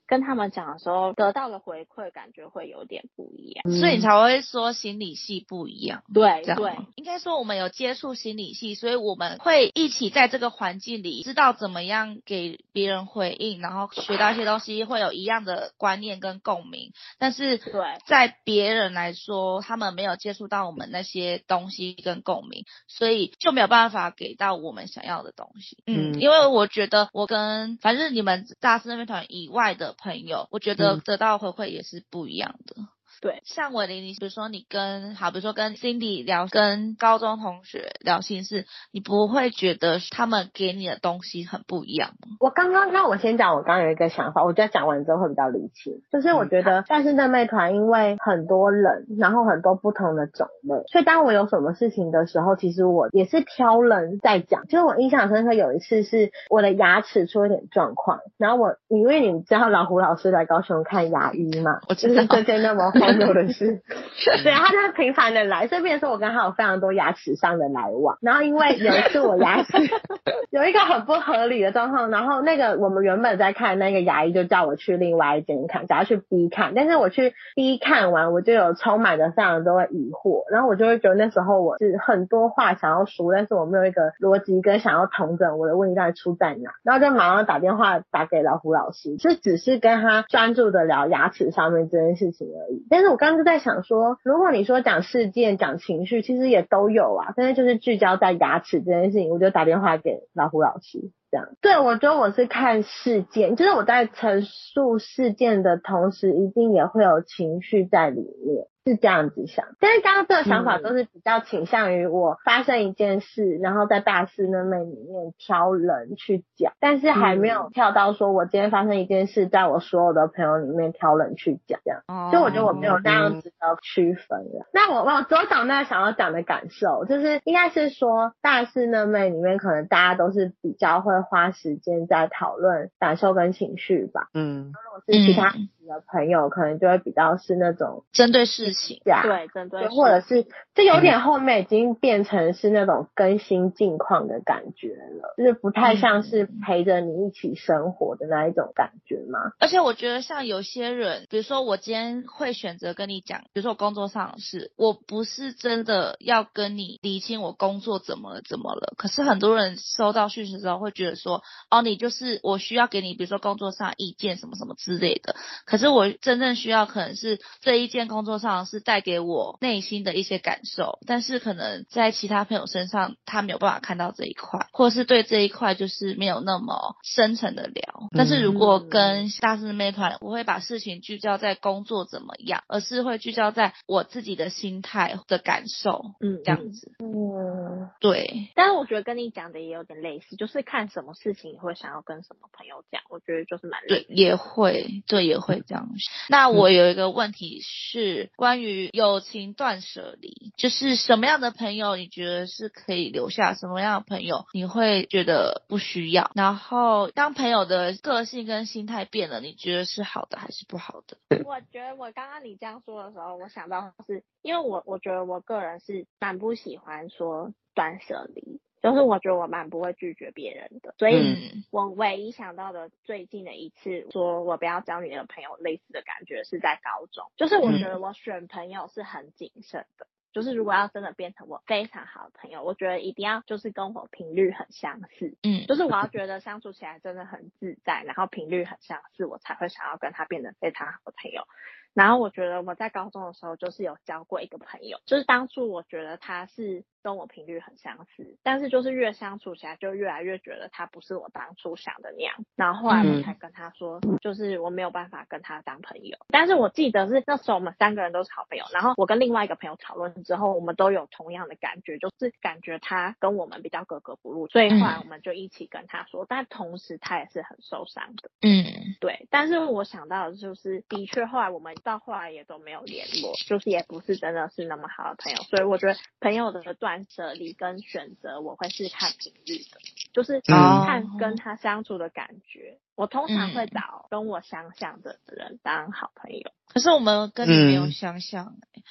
[0.07, 6.03] 跟他们讲的时候，得到的回馈感觉会有点不一样，嗯、所以你才会说心理系不一样。
[6.13, 16.91] 对对，应该说我们有接触心理系，所以我们会一起在这个环境里，知道怎么样给别人回应，然后学到一些东西，会有一样的观念跟共鸣。
[17.17, 25.83] 但是对，在别人来说，他们没有接触到我们那些东西跟共鸣，所以就没有办法给到我们想要的东西。
[25.87, 29.95] 嗯，因为我觉得我跟反正你们大师那边团以外的。
[29.97, 32.75] 朋友，我觉得得到回馈也是不一样的。
[33.21, 42.35] 对，像伟玲，你比如说你跟好，比如说跟 Cindy 聊，跟高中同学聊心事，你不会觉得他们给你的东西很不一样吗？
[42.39, 46.01] 我刚刚，那我先讲，我刚刚有一个想法，我觉得讲完之后会比较理清。
[46.11, 54.67] 就是我觉得，但是那妹团因为很多人，然后很多不同的种类，所以当我有什么事情的时候，其实我也是挑人在讲。
[54.67, 62.91] 就是我印象深刻有一次是我的牙齿出了点状况，然后我因为你知道老胡老师来高雄看牙医嘛，我就是最近那么。
[63.05, 63.81] 荒谬的事。
[64.43, 68.17] 对，他就是频繁的来，所以变成说我跟他有非常多牙齿上的来往。
[68.21, 69.71] 然后因为有一次我牙齿
[70.51, 92.85] 有一个很不合理的状况，然后那个我们原本在看那个牙医就叫我去另外一间看，叫他去 B 看，但是我去 B 看完，我就有充满着非常多的疑惑，然后我就会觉得那时候我是很多话想要说，但是我没有一个逻辑跟想要统整我的问题到底出在哪，然后就马上打电话打给老胡老师，就只是跟他专注的聊牙齿上面这件事情而已。
[92.95, 101.11] 但是我刚刚就在想说，如果你说讲事件、讲情绪，其实也都有啊，但是就是聚焦在牙齿这件事情，我就打电话给老胡老师。
[101.29, 108.67] 这样，对，我觉得我是看事件，就是我在陈述事件的同时，一定也会有情绪在里面。
[108.85, 124.67] 是这样子想，但是刚刚这个想法都是比较倾向于我发生一件事，嗯、然后在大师那里面挑人去讲，但是还没有跳到说我今天发生一件事，在我所有的朋友里面挑人去讲这样，所以我觉得我没有那样子的区分了。
[124.71, 134.29] 那我我左找那想要讲的感受，就是应该是说大师那妹里面，可能大家都是比较会花时间在讨论感受跟情绪吧。
[134.35, 135.49] 嗯，如果是其他。
[135.49, 149.39] 嗯的朋友可能就会比较是那种针对事情，对，针对，或者是这有点后面已经变成是那种更新近况的感觉了，就是不太像是陪着你一起生活的那一种感觉嘛。
[149.59, 165.35] 而且我觉得像有些人，比如说我今天会选择跟你讲，比如说我工作上的事，我不是真的要跟你理清我工作怎么怎么了，可是很多人收到讯息之后会觉得说，哦，你就是我需要给你，比如说工作上意见什么什么之类的。
[165.65, 177.83] 可是我真正需要可能是这一件工作上是带给我内心的一些感受，但是可能在其他朋友身上他没有办法看到这一块，或是对这一块就是没有那么深层的聊。
[178.15, 188.49] 但是如果跟大师妹团，我会把事情聚焦在工作怎么样，而是会聚焦在我自己的心态的感受，嗯，这样子，嗯，对。
[188.55, 195.89] 但是我觉得跟你讲的也有点类似，就是看什么事情你会想要跟什么朋友讲，我觉得就是蛮对，也会，对，也会这样。
[196.29, 206.31] 那我有一个问题是关于友情断舍离，就是什么样的朋友你觉得是可以留下，什么样的朋友你会觉得不需要？
[206.35, 211.17] 然后当朋友的个性跟心态变了，你觉得是好的还是不好的？
[211.45, 218.59] 我觉得我刚刚你这样说的时候，我想到是因为我我觉得我个人是蛮不喜欢说断舍离。
[218.85, 241.47] 就是我觉得我蛮不会拒绝别人的，所以我唯一想到的最近的一次说我不要交你的朋友类似的感觉是在高中，就是我觉得我选朋友是很谨慎的，就是如果要真的变成我非常好的朋友，我觉得一定要就是跟我频率很相似，嗯，就是我要 觉得相处起来真的很自在，然后频率很相似，我才会想要跟他变得非常好的朋友。
[241.95, 252.35] 然后我觉得我在高中的时候就是有交过一个朋友，就是当初我觉得他是跟我频率很相似，但是就是越相处起来就越来越觉得他不是我当初想的那样。
[252.57, 256.17] 然后后来我才跟他说，就是我没有办法跟他当朋友。
[256.27, 268.29] 但是我记得是那时候我们三个人都是好朋友，然后我跟另外一个朋友讨论之后，我们都有同样的感觉，就是感觉他跟我们比较格格不入，所以后来我们就一起跟他说，但同时他也是很受伤的。
[268.41, 268.65] 嗯，
[268.99, 269.27] 对。
[269.29, 271.73] 但是我想到的就是，的确后来我们。
[271.85, 279.79] 到后来也都没有联络，就是也不是真的是那么好的朋友，所以我觉得朋友的断舍离跟选择，我会是看频率的，
[280.11, 282.79] 就是看跟他相处的感觉。
[282.95, 286.51] 我通常会找跟我相像的人当好朋友。
[286.67, 288.81] 可是我们跟你没有相像，欸，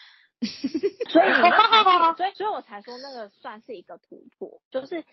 [1.11, 1.29] 所以
[2.17, 5.05] 所以所以我才说那个算是一个突破，就是。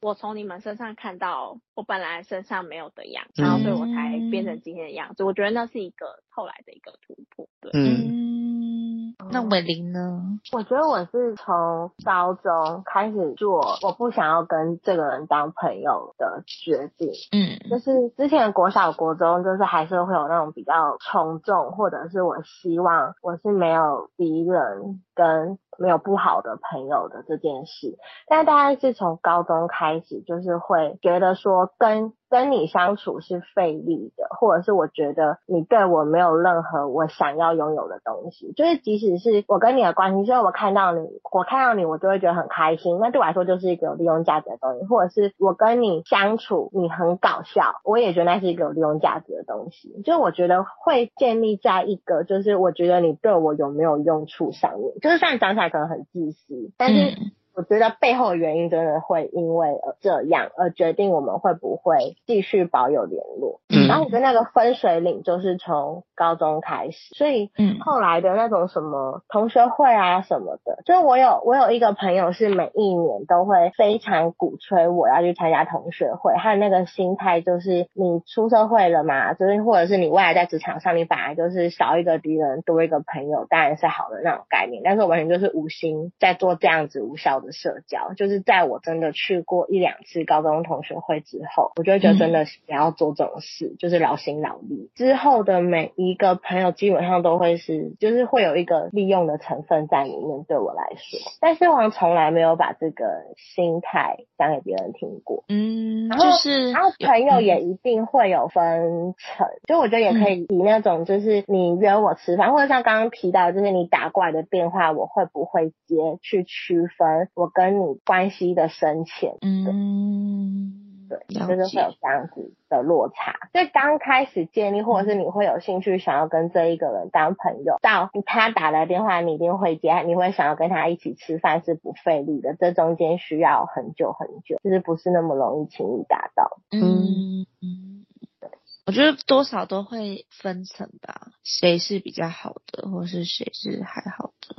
[0.00, 5.24] 我从你们身上看到我本来身上没有的样子，然后所以我才变成今天的样子。
[5.24, 7.48] 我觉得那是一个后来的一个突破。
[7.60, 10.38] 对，嗯，那伟林呢？
[10.52, 17.10] 我觉得我是从高中开始做我不想要跟这个人当朋友的决定。
[17.32, 25.58] 嗯，就是之前国小国中就是还是会有那种比较从众，或者是我希望我是没有敌人跟。
[25.78, 27.98] 没有不好的朋友的这件事，
[28.28, 32.14] 但大概是从高中开始，就是会觉得说跟。
[32.28, 57.16] 跟你相处是费力的，或者是我觉得你对我没有任何我想要拥有的东西，就是即使是我跟你的关系，所以我看到你，我看到你，我就会觉得很开心，那对我来说就是一个有利用价值的东西，或者是我跟你相处，你很搞笑，我也觉得那是一个有利用价值的东西，就是我觉得会建立在一个就是我觉得你对我有没有用处上面，就是虽然讲起来可能很自私，但是。
[57.56, 63.60] 嗯我觉得背后的原因真的会因为这样而决定我们会不会继续保有联络。
[63.88, 94.90] 然后我觉得那个分水岭就是从高中开始，所以嗯，后来的那种什么同学会啊什么的，就我有我有一个朋友是每一年都会非常鼓吹我要去参加同学会，他的那个心态就是你出社会了嘛，就是或者是你未来在职场上，你本来就是少一个敌人多一个朋友，当然是好的那种概念，但是我完全就是无心在做这样子无效的社交，就是在我真的去过一两次高中同学会之后，我就会觉得真的是不要做这种事，嗯、就是劳心劳力。
[94.94, 101.18] 之后的每一个朋友基本上都会是，就是会有一个利用的成分在里面，对我来说。
[101.40, 103.04] 但是我从来没有把这个
[103.36, 105.44] 心态讲给别人听过。
[105.48, 119.36] 嗯，然后就是，然后朋友也一定会有分层，嗯、就我觉得也可以以那种就是你约我吃饭，嗯、或者像刚刚提到，就是你打过来的电话，我会不会接，去区分我跟你关系的深浅。
[119.42, 120.82] 嗯。
[121.08, 123.36] 对，就是会有这样子的落差。
[123.52, 132.56] 所以刚开始建立，或者是你会有兴趣想要跟这一个人当朋友，到他打来电话，你一定会接，你会想要跟他一起吃饭是不费力的。
[132.58, 136.58] 这中间需要很久很久，就是不是那么容易轻易达到。
[136.72, 138.04] 嗯嗯，
[138.40, 138.50] 对，
[138.86, 144.56] 我觉得多少都会分层吧，谁是比较好的，或是谁是还好的。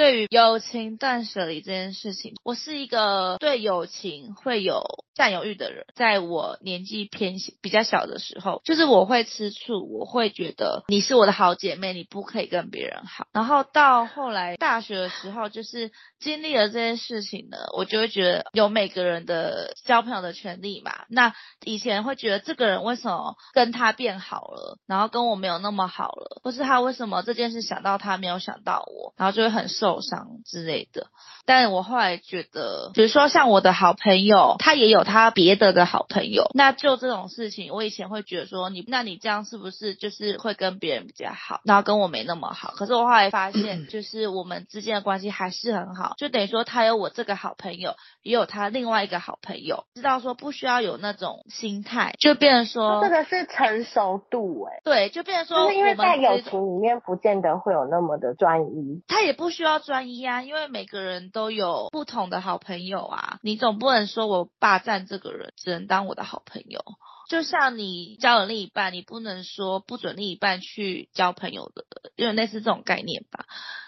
[0.00, 4.82] 对于友情断舍离这件事情，我是一个对友情会有
[5.14, 5.84] 占有欲的人。
[5.94, 13.26] 在我年纪偏小比较小的时候，就是我会吃醋，我会觉得你是我的好姐妹，你不可以跟别人好。
[13.34, 20.92] 然后到后来大学的时候，就是经历了这件事情呢，我就会觉得有每个人的交朋友的权利嘛。
[21.10, 21.34] 那
[21.66, 29.89] 以前会觉得这个人为什么跟他变好了，然后跟我没有那么好了，或是他为什么这件事想到他没有想到我，然后就会很受。
[29.90, 31.08] 受伤之类的，
[31.46, 42.72] 但我后来觉得，比如说像我的好朋友，他也有他别的的好朋友，那就这种事情，我以前会觉得说你，那你这样是不是就是会跟别人比较好，然后跟我没那么好？
[42.76, 59.69] 可是我后来发现，就是我们之间的关系还是很好，就等于说他有我这个好朋友，也有他另外一个好朋友，知道说不需要有那种心态，就变成说这个是成熟度哎、欸，对，就变成说，就是因为在友情里面不见得会有那么的专一，他也不需要。
[59.70, 66.84] 要专一啊，因为每个人都有不同的好朋友啊，你总不能说我霸占这个人，只能当我的好朋友。
[67.28, 71.84] 就像你交了另一半，你不能说不准另一半去交朋友的，
[72.16, 73.46] 因为类似这种概念吧。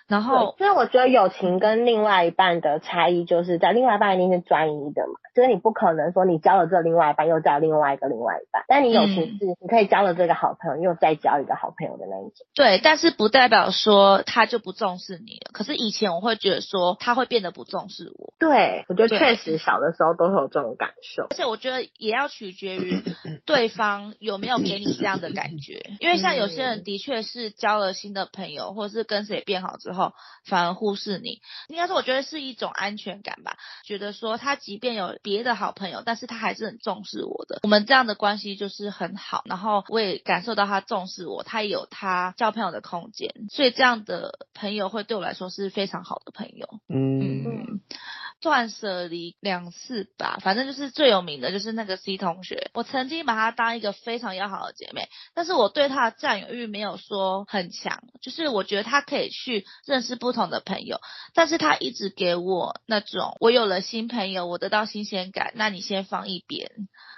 [0.08, 12.46] 然后，所以我觉得友情跟另外一半的差异，就是在另外一半一定是专一的嘛，就是你不可能说你交了这另外一半又交另外一个另外一半，但你友情是你可以交了这个好朋友又再交一个好朋友的那一种。
[12.54, 15.50] 对，但是不代表说他就不重视你了。
[15.52, 18.34] 可是以前我会觉得说他会变得不重视我。
[18.38, 23.02] 对，我觉得确实小的时候都会有这种感受，而且我觉得也要取决于。
[23.44, 25.82] 对方有没有给你这样的感觉？
[26.00, 29.91] 因为像有些人的确是交了新的朋友，或者是跟谁变好之后，
[30.44, 31.40] 反而忽视你。
[31.68, 37.60] 应该说，我觉得是一种安全感吧，觉得说他即便有别的好朋友，但是他还是很重视我的。
[37.62, 46.80] 我们这样的关系就是很好，然后我也感受到他重视我，他也有他交朋友的空间，所以这样的朋友会对我来说是非常好的朋友。
[46.88, 47.44] 嗯。
[47.44, 47.80] 嗯
[48.42, 61.00] 断舍离两次吧，反正就是最有名的就是那个 C 同学，我曾经把她当一个非常要好的姐妹，但是我对她的占有欲没有说很强，就是我觉得她可以去认识不同的朋友，
[61.32, 66.68] 但是她一直给我那种，我有了新朋友，我得到新鲜感，那你先放一边。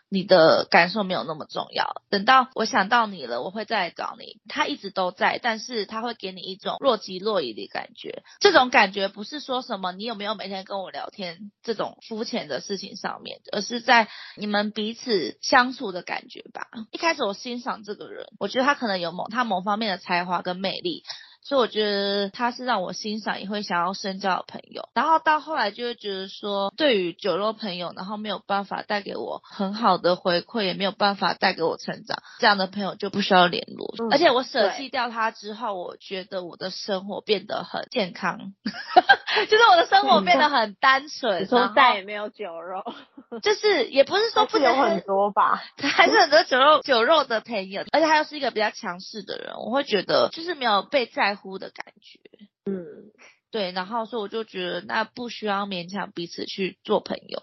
[0.09, 4.41] 你的感受没有那么重要，等到我想到你了，我会再来找你。
[4.49, 8.23] 他一直都在，但是他会给你一种若即若离的感觉。
[8.39, 16.69] 这种感觉不是说什么你有没有每天跟我聊天这种肤浅的事情上面，而是在你们彼此相处的感觉吧。
[16.93, 21.03] 一开始我欣赏这个人，我觉得他可能有某他某方面的才华跟魅力。
[21.45, 24.89] 所以我觉得他是让我欣赏，也会想要深交的朋友。
[24.95, 33.95] 然后到后来就会觉得说，对于酒肉朋友，然后没有办法带给我很好的回馈，也没有办法带给我成长，这样的朋友就不需要联络。
[33.99, 38.55] 嗯、而且我舍弃掉他之后，我觉得我的生活变得很健康，
[39.51, 41.43] 就是我的生活变得很单纯。
[41.43, 42.83] 你说再也没有酒肉，
[43.43, 51.35] 就是也不是说不有很多吧， 还是很多酒肉酒肉的朋友，而且他又是一个比较强势的人，我会觉得就是没有被在。
[51.35, 52.21] 乎的感觉，
[52.65, 53.11] 嗯，
[53.51, 57.43] 对，然后所以我就觉得那不需要勉强彼此去做朋友，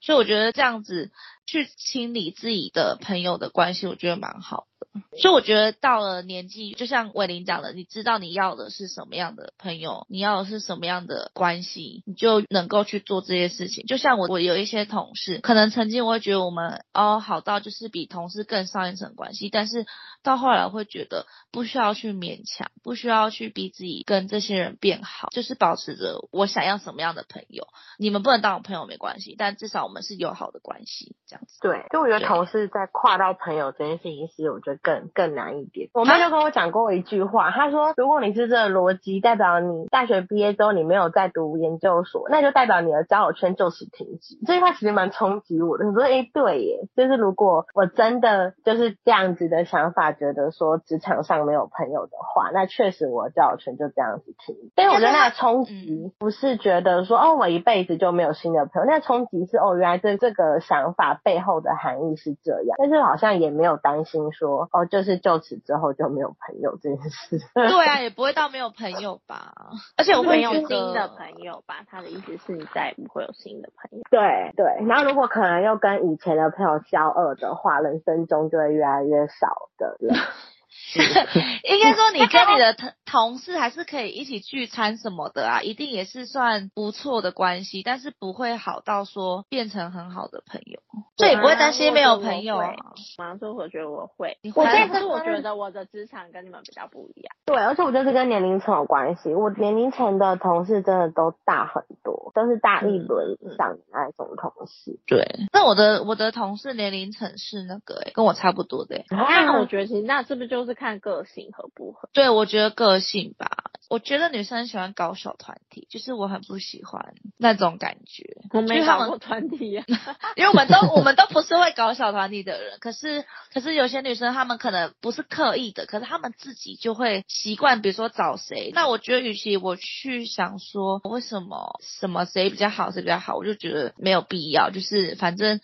[0.00, 1.12] 所以我觉得这样子
[1.46, 4.77] 去清理自己的朋友的关系，我觉得蛮好的。
[5.16, 13.84] 所以我觉得到了年纪，就像伟林讲的，你知道你要的是什么样的朋友，你要的是什么样的关系，你就能够去做这些事情。
[13.86, 19.86] 就像我，我有一些同事，可能曾经我会觉得我们哦好到就是比同事更上一层关系，但是
[20.22, 27.68] 到后来我会觉得不需要去勉强，不需要去逼自己跟这些人变好，就是保持着我想要什么样的朋友。
[27.98, 31.58] 你们不能当我朋友没关系，但至少我们是友好的关系，这样子。
[31.60, 35.90] 对，就我觉得同事在跨到朋友这件事情，是我觉得更更难一点。
[35.92, 45.86] 我妈就跟我讲过一句话，她说：“如果你是这个逻辑，代表你大学毕业之后你没有再读研究所，那就代表你的交友圈就此停止。”这句话其实蛮冲击我的。
[45.86, 54.56] 我说：“哎，对耶，就是如果我真的就是这样子的想法，觉得说职场上没有朋友的话，那确实我的交友圈就这样子停。
[54.74, 67.38] 所以我觉得那个冲击不是觉得说哦，我一辈子就没有新的朋友，那个冲击是哦，原来这这个想法背后的含义是这样，但是好像也没有担心说哦，就是就此之后就没有朋友这件事。
[67.54, 69.52] 对啊，也不会到没有朋友吧？
[69.96, 71.84] 而且我会有新的朋友吧？
[71.88, 74.04] 他的意思是你再也不会有新的朋友。
[74.10, 80.14] 对对，然后如果可能又跟以前的朋友交恶的话，人生中就会越来越少的人。
[81.64, 90.80] 应该说，你跟你的同同事还是可以一起聚餐什么的啊，一定也是算不错的关系，但是不会好到说变成很好的朋友，
[91.16, 92.74] 所以不会担心没有朋友啊。
[93.18, 97.34] 马上说，我觉得我会，我这是我觉得我的职场跟你们比较不一样。
[97.44, 104.98] 对，而且我觉得是跟年龄层有关系，我年龄层的同事真的都大很多，都是大一轮以上的那种同事。
[105.06, 109.04] 对，那我的我的同事年龄层是那个、欸，跟我差不多的、欸。
[109.10, 112.08] 那我觉得其实那是不是就是看个性合不合？
[112.12, 113.48] 对，我觉得个性吧。
[113.88, 118.36] 我觉得女生喜欢搞小团体，就是我很不喜欢那种感觉。
[118.52, 122.76] 我没搞过团体呀、啊， 因为我们都我们都不是会搞小团体的人。
[122.80, 128.72] 可是可是有些女生她们可能不是刻意的，可是她们自己就会习惯，比如说找谁。
[128.74, 134.68] 那我觉得，与其我去想说为什么什么谁比较好，谁比较好，我就觉得没有必要。
[134.68, 135.60] 就是反正。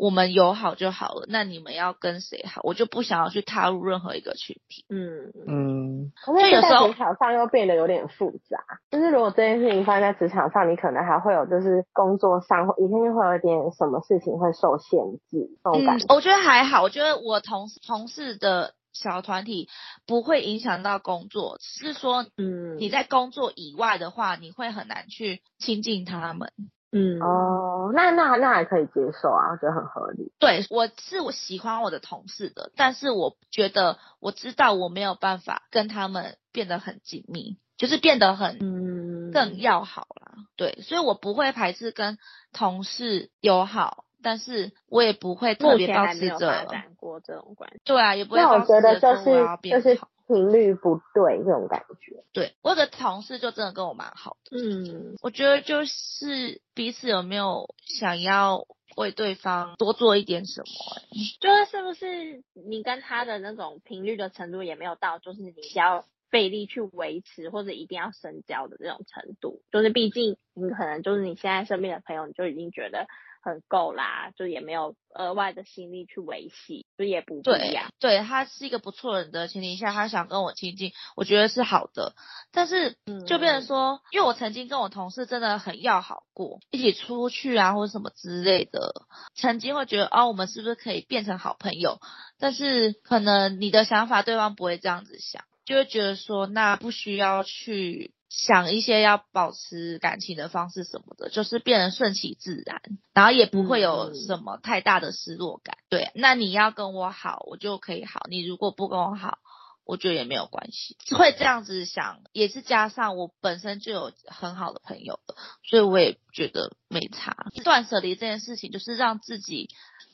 [0.00, 2.62] 我们友好就好了，那你们要跟谁好？
[2.64, 4.86] 我就不想要去踏入任何一个群体。
[4.88, 8.58] 嗯嗯，可是有时候职场上又变得有点复杂。
[8.90, 14.98] 就是如果这件事情发生在职场上，你可能还会有就是工作上一定会有一点什么事情会受限
[15.28, 15.50] 制。
[15.62, 16.06] 这种感觉。
[16.06, 16.82] 嗯，我觉得还好。
[16.82, 19.68] 我觉得我同同事的小团体
[20.06, 26.52] 不会影响到工作，只是说，嗯，你在工作以外的话，你会很难去亲近他们。
[26.92, 30.32] 嗯哦，那那那还可以接受啊，我觉得很合理。
[30.38, 40.32] 对，我是我喜欢我的同事的，但是我觉得我知道我没有办法跟他们变得很紧密，就是变得很嗯更要好啦。
[40.56, 42.18] 对，所以我不会排斥跟
[42.52, 46.66] 同事友好，但是我也不会特别保持着
[46.96, 47.80] 过这种关系。
[47.84, 48.40] 对啊，也不会。
[48.40, 50.00] 那我觉得就是就是。
[50.32, 52.22] 频率不对，这种感觉。
[52.32, 54.56] 对，我有个同事就真的跟我蛮好的。
[54.56, 58.66] 嗯，我觉得就是彼此有没有想要
[58.96, 61.06] 为对方多做一点什么、欸？
[61.40, 69.62] 就是是不是你跟他的那种频率的程度也没有到，就是你要费力去维持或者一定要深交的这种程度。
[69.70, 73.06] 就是毕竟你可能就是你现在身边的朋友，你就已经觉得。
[73.42, 77.88] 很够啦，就也没有额外的心力去维系，就也不对呀。
[77.98, 82.14] 对，他是一个不错人的前提下，他想跟我亲近，我觉得是好的。
[82.52, 91.98] 但是就变成说，嗯、因为我曾经跟我同事真的很要好过，一起出去啊或者什么之类的，曾经会觉得哦，我们是不是可以变成好朋友？
[92.38, 98.12] 但是可能你的想法对方不会这样子想，就会觉得说，那不需要去。
[98.32, 102.80] 想一些要保持感情的方式什么的，就是变得顺其自然，
[103.12, 105.78] 然后也不会有什么太大的失落感。
[105.88, 109.38] 对，那你要跟我好，我就可以好；你如果不跟我好，
[109.84, 110.96] 我觉得也没有关系。
[111.16, 115.34] 会这样子想，也是加上我本身就有很好的朋友的，
[115.68, 117.36] 所以我也觉得没差。
[117.64, 119.70] 断舍离这件事情，就是让自己。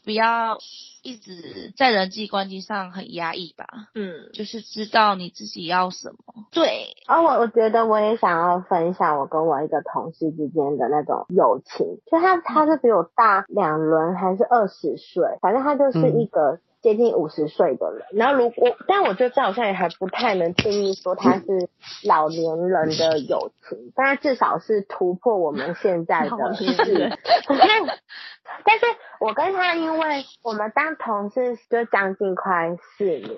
[0.06, 0.56] 不要
[1.02, 3.66] 一直在人际关系上很压抑吧。
[3.92, 6.46] 嗯，就是知道你自己要什么。
[6.52, 6.94] 对。
[7.08, 11.98] 而、哦、我我觉得我也想要分享我跟我一个同事之间的那种友情。
[12.08, 18.06] 就他他是比我大两轮还是二十岁，反正他就是一个接近五十岁的人。
[18.12, 21.68] 嗯、然后如果，但我觉得这好像也还不太能定义说他是
[22.04, 27.18] 老年人的友情，但他至少是突破我们现在的是。
[28.64, 28.86] 但是
[29.18, 33.30] 我跟他，因为我们当同事就将近快四年，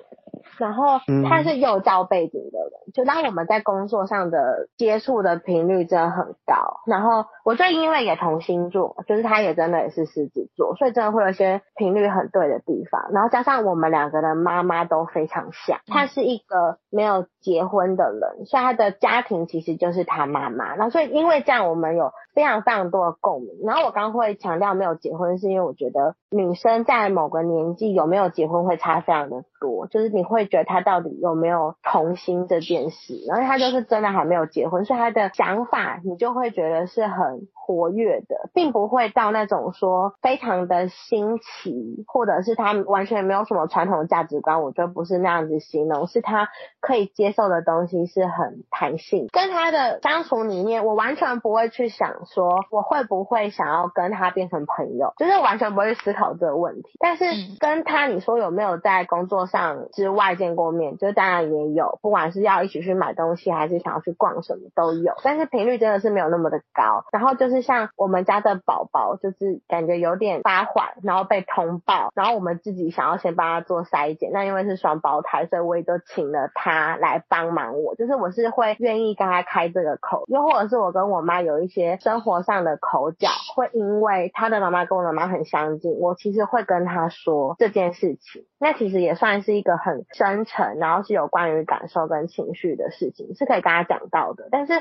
[0.57, 6.79] 然后他是幼教背景的人，就当我们在工作上的接触的频率真的很高。
[6.85, 13.09] 然后我就因为也同星座，就是他也真的也是狮子座，所以真的会有一些频率很对的地方。
[13.11, 20.75] 然后加上我们两个的妈妈都非常像，他是一个没有结婚的人，所以他的家庭其实就是他妈妈。
[20.75, 23.49] 然后所以因为这样，我们有非常非常多的共鸣。
[23.65, 46.47] 然后我刚会强调没有结婚，是因为我觉得女生在某个年纪有没有结婚会差非常的多，就是你会觉得她到底有没有童心这件事，然后她就是真的还没有结婚，所以他的想法你就会觉得是很活跃的，并不会到那种说非常的新奇，或者是她完全没有什么传统的价值观，我觉得不是那样子形容，是她
[46.79, 49.27] 可以接受的东西是很弹性。
[49.31, 56.89] 跟他的相处里面，我完全不会去想说我会不会想要跟他变成朋友，就是完全不会思考这个问题。
[56.99, 57.25] 但是
[57.59, 67.05] 跟他你说有没有在工作上之外见过面，就当然也有，不管是要一起去买东西，还是想要去逛什么都有，但是频率真的是没有那么的高。
[67.13, 67.59] 然后就是。
[67.69, 74.31] 像我们家的宝宝，就是感觉有点发缓，然后被通报，然后我们自己想要先帮他做筛检。
[74.33, 77.93] 那因为是双胞胎，所以我也都请了他来帮忙我。
[77.93, 88.45] 就是我是会愿意跟他开这个口，又或者是我跟我妈有一些生活上的口角，会因为他的妈妈跟我的妈妈很相近，我其实会跟他说这件事情。
[88.61, 94.49] 那其实也算是一个很深沉，然后是有关于感受跟情绪的事情，是可以跟他讲到的。
[94.51, 94.73] 但是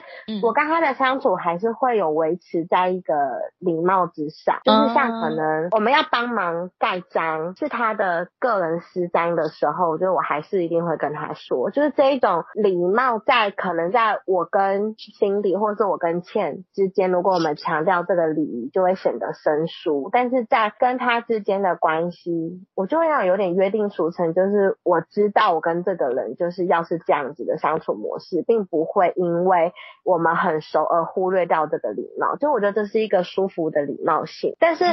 [0.42, 3.14] 我跟他的相处还是会有维持在一个
[3.58, 20.08] 礼貌之上，就是像可能我们要帮忙盖章，是他的个人私章的时候，就我还是一定会跟他说，就是这一种礼貌，在可能在我跟 Cindy 或者是我跟倩之间，如果我们强调这个礼仪，就会显得生疏。
[20.10, 23.68] 但是在跟他之间的关系，我就会要有点约。
[23.68, 32.36] 定俗成，就是我知道我跟这个人就是要是这样子的相处模式，并不会因为我们很熟而忽略掉这个礼貌。
[32.36, 34.86] 就我觉得这是一个舒服的礼貌性，但是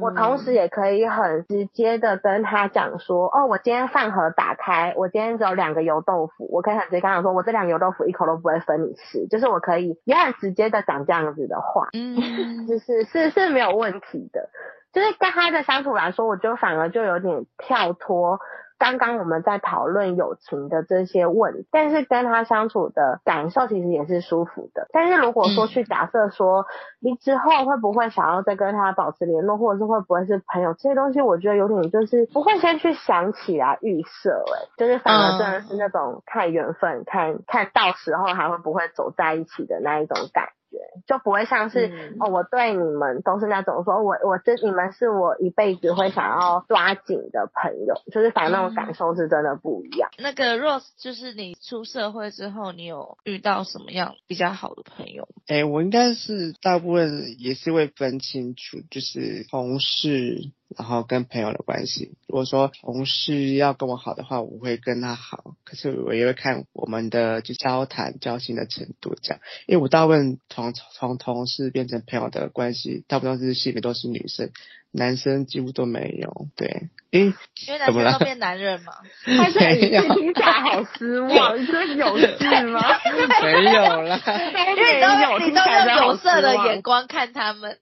[0.00, 12.16] 我同时也可以很直接的跟他讲说，哦，我今天饭盒打开，我今天只有两个油豆腐，我可以很直接跟他说，我这两个油豆腐一口都不会分你吃，就是我可以也很直接的讲这样子的话，嗯，
[12.66, 14.48] 就是是是没有问题的。
[14.92, 18.38] 就是跟他的相处来说，我就反而就有点跳脱
[18.78, 24.86] 刚刚我们在讨论友情的这些问题，但是跟他相处的感受其实也是舒服的。
[24.92, 26.64] 但是如果说去假设说
[26.98, 41.00] 你之后会不会想要再跟他保持联络，或者是会不会是朋友，这些东西我觉得有点就是不会先去想起来预设，哎，就是反而真的是那种看缘分，看看到时候还会不会走在一起的那一种感觉。
[41.06, 50.10] 就不会像是、嗯、哦，我对你们都是那种说我我这你们是我一辈子会想要抓紧的朋友，就是反正那种感受是真的不一样。
[50.18, 55.28] 那个 Rose，就是你出社会之后，你有遇到什么样比较好的朋友？
[55.46, 60.50] 哎、欸，我应该是大部分也是会分清楚，就是同事。
[60.76, 65.54] 然后跟朋友的关系，如果说同事要跟我好的话，我会跟他好。
[65.64, 69.40] 可是我也会看我们的就交谈交心的程度这样。
[69.66, 74.50] 因为我大部分从从同事变成朋友的关系，大部分都是性别都是女生，
[74.92, 76.46] 男生几乎都没有。
[76.56, 77.20] 对，诶，
[77.66, 78.92] 因为男生都变男人嘛。
[79.24, 82.80] 他是你听起来好失望， 你说有事吗？
[83.42, 85.60] 没有啦，因为你都你都
[85.96, 87.78] 用有色的眼光看他们。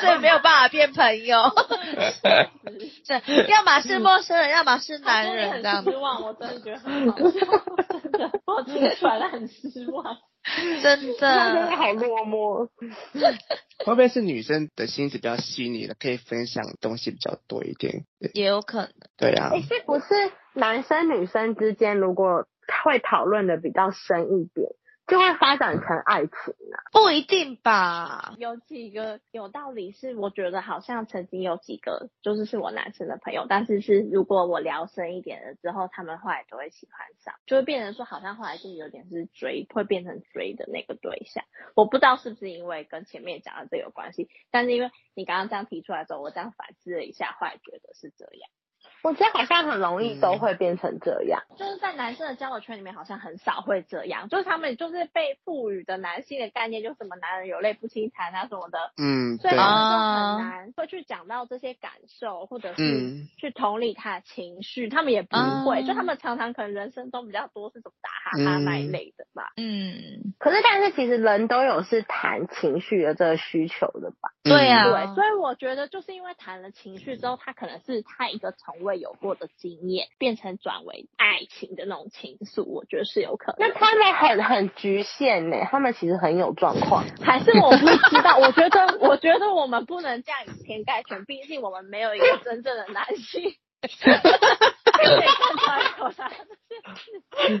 [0.00, 1.38] 所以没有办法变朋友，
[3.06, 5.84] 是，要么是陌生人，要么是男人这样。
[5.84, 7.30] 失望，我真的觉得很好笑，
[8.02, 10.16] 真的，我听出来很失望，
[10.82, 12.68] 真的，真的好落寞。
[13.84, 18.04] 会不会是女生的心思比较细腻的，可以分享东西比较多一点？
[18.34, 18.92] 也有可能。
[19.16, 19.50] 对啊。
[19.50, 20.04] 欸，是不是
[20.54, 22.46] 男生女生之间如果
[22.84, 24.68] 会讨论的比较深一点？
[25.08, 26.34] 就会发展成爱情
[26.72, 26.76] 啊？
[26.92, 28.34] 不一定吧。
[28.36, 41.42] 有几个有道理，是我觉得好像曾经有几个，就是是我男生的朋友，但是是如果我聊深一点了之后，他们后来都会喜欢上，就会变成说好像后来就有点是追，会变成追的那个对象。
[41.74, 48.50] 我不知道是不是因为跟前面讲的这有关系，但是因为你刚刚这样提出来之后，我这样反思了一下，后来觉得是这样。
[49.02, 83.68] 我觉得好像很容易都会变成这样，嗯，就是在男生的交友圈里面，好像很少会这样，就是他们就是被赋予的男性的概念，就什么男人有泪不轻弹啊什么的，嗯，所以他们就很难会去讲到这些感受，或者是去同理他的情绪，他们也不会，嗯，就他们常常可能人生中比较多是什么打哈哈那一类的吧，嗯，可是但是其实人都有是谈情绪的这个需求的吧，对啊，对，所以我觉得就是因为谈了情绪之后，他可能是他一个从位有过的经验，变成转为爱情的那种情愫，我觉得是有可能。
[83.68, 88.38] 那他们很很局限呢，他们其实很有状况，还是我不知道？
[88.40, 93.54] 我觉得，我觉得我们不能这样以偏概全，毕竟我们没有一个真正的男性。
[97.38, 97.58] 可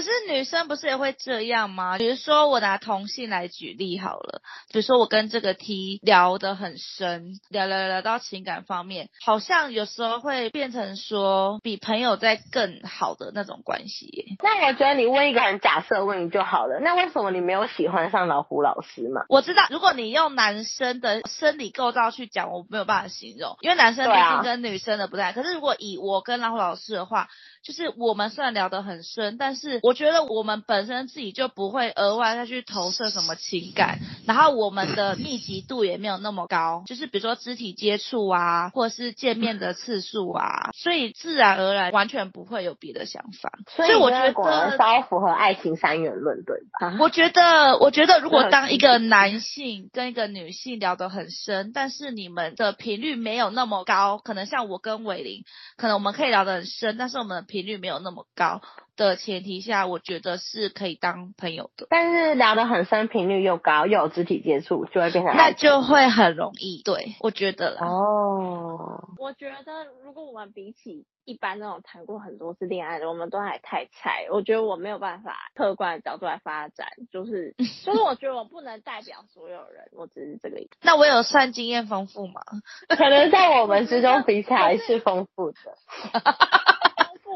[0.00, 1.98] 是女生不是也会这样吗？
[1.98, 14.36] 比如说我拿同性来举例好了，比如说我跟这个 T 聊得很深，聊聊聊到情感方面，好像有时候会变成说比朋友在更好的那种关系。
[14.42, 16.78] 那我觉得你问一个很假设问题就好了。
[16.80, 19.24] 那为什么你没有喜欢上老胡老师嘛？
[19.28, 25.32] 我知道，如果你用男生的生理构造去讲，我没有办法形容，因为男生毕竟跟女生的不太。
[25.32, 27.28] 可是如果以我跟老胡老师的话，
[27.62, 43.50] 就是我们虽然聊得很深，但是我觉得我们本身自己就不会额外再去投射什么情感，然后我们的密集度也没有那么高，就是比如说肢体接触啊，或者是见面的次数啊，所以自然而然完全不会有别的想法。
[43.68, 46.96] 所以我觉得果然稍符合爱情三元论，对吧？
[47.00, 55.44] 我觉得，我觉得如果当一个 男性跟一个女性聊得很深，但是你们的频率没有那么高，可能像我跟伟林，
[55.76, 58.60] 可能我们可以聊得很深，但是我们的频率没有那么高
[58.96, 61.86] 的前提下，我觉得是可以当朋友的。
[61.90, 66.82] 但是聊得很深，频率又高，又有肢体接触，就会变成那就会很容易。
[66.84, 67.86] 对，我觉得啦。
[67.86, 74.26] 哦，我觉得如果我们比起一般那种谈过很多次恋爱的，我们都还太菜。
[74.32, 77.54] 我觉得我没有办法客观的角度来发展，就是
[77.84, 80.70] 就是我觉得我不能代表所有人，我只是这个意思。
[80.82, 82.42] 那我有算经验丰富吗？
[82.88, 85.58] 可能在我们之中 比起来是丰富的。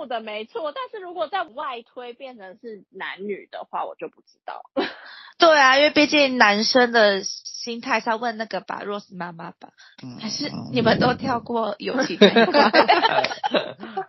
[0.07, 4.62] 的没错，但是如果在外推变成是男女的话，我就不知道。
[5.38, 9.70] 对啊，因为毕竟男生的心态是要问那个吧，Rose 妈妈吧，
[10.05, 12.70] 嗯、还是你们都跳过友情那一块？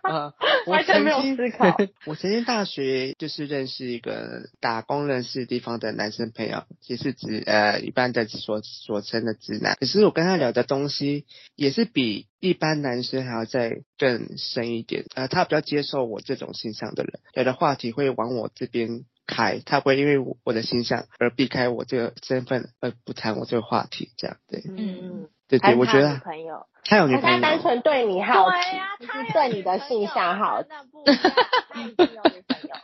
[0.66, 1.76] 完全没有思考。
[2.06, 9.76] 我曾经大学就是认识一个打工认识地方的男生朋友，也是指呃一般的所所称的直男。
[9.80, 11.26] 可是我跟他聊的东西
[11.56, 15.04] 也是比一般男生还要再更深一点。
[15.14, 19.04] 呃，他比较接受我这种形象的人，有的话题会往我这边。
[19.26, 24.62] 开，他不会因为我的形象而避开我这个身份而不谈我这个话题，这样对。
[24.68, 30.68] 嗯，对对，我觉得他有女朋友，他有女朋友，他单纯对你好奇，对、啊，他是对你的性向好奇。
[30.68, 31.32] 那不一样，
[31.70, 32.76] 他已经有女朋友。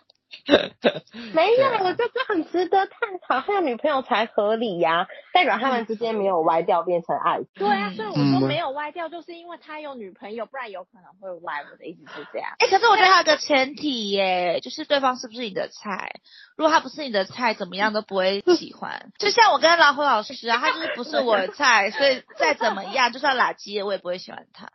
[1.32, 3.40] 没有，我觉得很值得探讨。
[3.40, 7.46] 他有女朋友才合理呀、啊，代表他们之间没有歪掉变成爱情。
[7.55, 11.64] 对啊，所以我说没有歪掉，就是因为他有女朋友，不然有可能会歪。
[11.70, 12.51] 我的意思是这样。
[12.59, 16.12] 哎、欸，可是我觉得还有个前提耶，就是对方是不是你的菜？
[16.57, 19.11] 如果他不是你的菜，怎么样都不会喜欢。
[19.18, 24.70] 就像我跟老虎老师啊，他就是不是我的菜， 所以再怎么样，就算垃圾，我也不会喜欢他。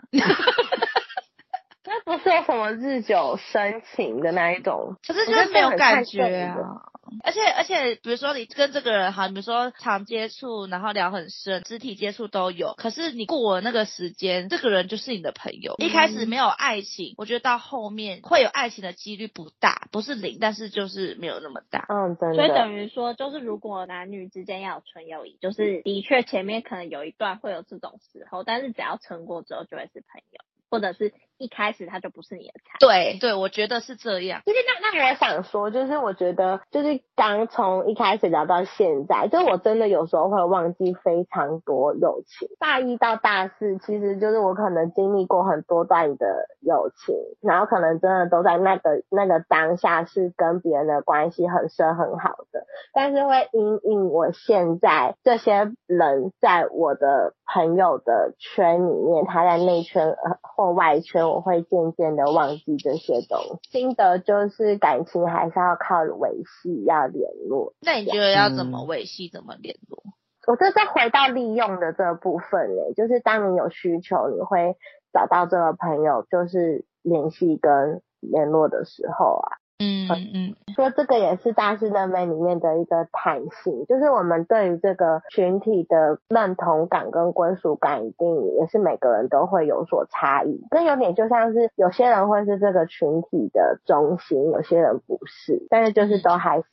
[1.85, 6.91] 那不是有什么日久生情的那一种，可是就是没有感觉啊。
[7.23, 12.73] 而且而且，比如说你跟这个人哈，比如说常接触，然后聊很深，肢体接触都有。
[12.73, 15.75] 可是你过了那个时间，这个人就是你的朋友。
[15.77, 21.85] 一开始没有爱情，我觉得到后面会有爱情的几率不大，不是零，但是就是没有那么大。
[21.89, 22.35] 嗯，真的。
[22.35, 30.39] 所以等于说，就是如果男女之间要有纯友谊，就是的确前面可能有一段会有这种时候，但是只要撑过之后，就会是朋友。
[30.67, 34.41] 或者是一开始他就不是你的菜，对对，我觉得是这样。
[34.45, 42.47] 就是那那我想说，就是我觉得就是刚从一开始聊到现在，就我真的有时候会忘记非常多友情。
[42.57, 60.39] 大一到大四，其实就是我可能经历过很多段的友情，然后可能真的都在那个那个当下是跟别人的关系很深很好的，但是会因应我现在这些人在我的朋友的圈里面，他在内圈呃。
[60.55, 63.69] 或外圈，我会渐渐的忘记这些东西。
[63.71, 67.73] 心得就是感情还是要靠维系，要联络。
[67.81, 70.03] 那你觉得要怎么维系，怎么联络？
[70.47, 74.75] 我这再回到利用的这个部分嘞，就是当你有需求，你会
[75.11, 79.57] 找到这个朋友，就是联系跟联络的时候啊。
[79.85, 90.59] 嗯嗯，说这个也是大师认为里面的一个弹性，就是我们对于这个群体的认同感跟归属感，一定也是每个人都会有所差异。
[90.69, 96.65] 跟有点就像是有些人会是这个群体的中心，有些人不是，但是就是都还是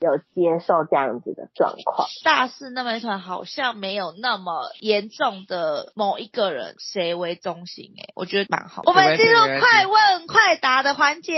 [0.00, 2.08] 有接受这样子的状况。
[2.24, 8.82] 大师那美团好像没有那么严重的某一个人谁为中心，欸，诶我觉得蛮好。
[8.86, 11.34] 我们进入快问快答的环节，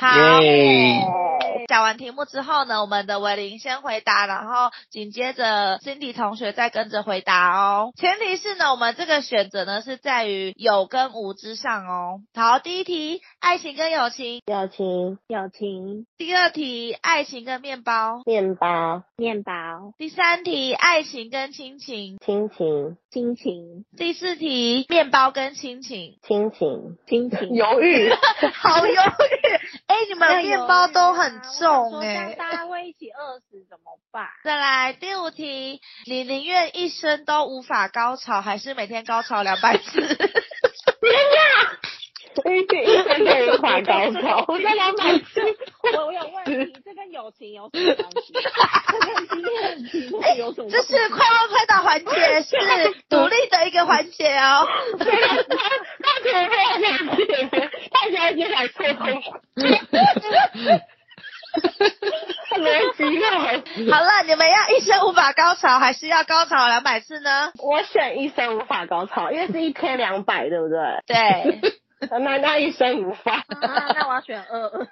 [0.00, 0.08] 好。
[0.08, 0.51] Yeah.
[1.68, 7.92] 讲完题目之后呢，我们的维玲先回答，然后紧接着 Cindy 同学再跟着回答哦。
[7.96, 12.20] 前提是呢，我们这个选择呢是在于有跟无之上哦。
[12.34, 16.06] 好，第一题，爱情跟友情，友情，友情。
[16.18, 19.52] 第二题，爱情跟面包，面包，面包。
[19.96, 23.84] 第三题，爱情跟亲情，亲情，亲情。
[23.96, 27.54] 第四题，面包跟亲情，亲情，亲情。
[27.54, 28.10] 犹豫，
[28.52, 28.96] 好犹豫。
[29.86, 34.28] 哎、欸，你们面包都很重哎、欸，大家会一起饿死怎么办？
[34.44, 40.00] 再来第五题，你宁愿一生都无法高潮，还是每天高潮两百次？
[40.00, 41.78] 天哪！
[42.50, 45.40] 一天一生都无法高潮，我再两百次。
[45.82, 48.32] 我我有问题，这跟友情有什么关系？
[50.70, 52.56] 这是快问快答环节，是
[53.08, 54.66] 独立的一个环节哦。
[54.98, 55.06] 大
[56.22, 57.22] 姐太两节，
[57.90, 59.22] 大姐姐来沟通。
[62.52, 62.66] 逻
[62.96, 63.02] 辑
[63.90, 67.52] 好了，你们要一生无法高潮，还是要高潮两百次呢？
[67.58, 70.78] 我选一生无法高潮，因为是一天两百，对不对？
[71.06, 71.60] 对。
[72.10, 73.44] 那那一生无法，啊，
[73.94, 74.70] 那我要选二。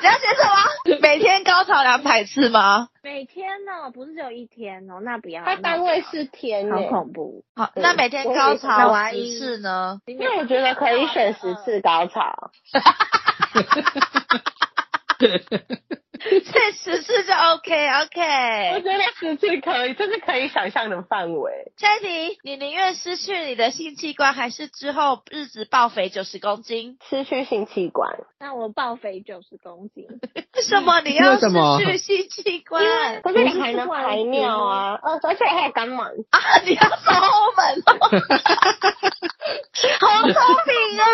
[0.00, 0.98] 你要选什么？
[1.00, 2.88] 每天高潮两百次吗？
[3.02, 3.90] 每天呢？
[3.92, 5.44] 不是只有一天哦，那不要。
[5.44, 7.44] 它单位是天，好恐怖。
[7.56, 10.00] 好，那每天高潮十次呢？
[10.06, 12.50] 因为我觉得可以选十次高潮。
[16.30, 21.72] 这十次就 OK OK，我觉得十次可以，这是可以想象的范围。
[21.76, 26.98] 下一题，你宁愿失去你的性器官，还是之后日子暴肥九十公斤？
[27.08, 30.06] 失去性器官，那我暴肥九十公斤。
[30.54, 31.48] 为什么你要失
[31.78, 33.20] 去性器官？
[33.22, 35.98] 可是你还能排尿啊，呃，而且还有肛门
[36.30, 37.98] 啊，你要走后门哦，
[40.00, 41.04] 好聪明啊！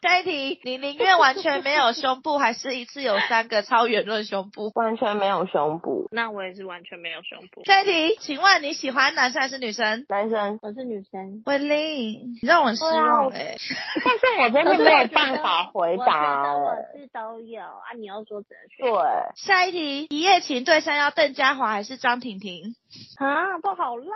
[0.00, 4.72] 下一题，你宁愿完全没有胸部，还是一次有三个超圆润胸部？
[4.74, 6.08] 完全没有胸部。
[6.10, 7.62] 那我也是完全没有胸部。
[7.64, 10.06] 下一题，请问你喜欢男生还是女生？
[10.08, 11.42] 男生，我是女生。
[11.44, 13.58] 伟玲，你让我很失望哎、欸。
[14.02, 16.54] 但是我真的没有办法回答。
[16.54, 18.86] 我是都有啊，你要说只能选。
[18.86, 18.98] 对。
[19.36, 22.74] 下一题，一夜情对象要邓家华还是张婷婷？
[23.18, 24.08] 啊，都好烂。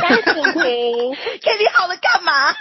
[0.00, 0.62] 张婷婷，
[1.42, 2.52] 给你好了干嘛？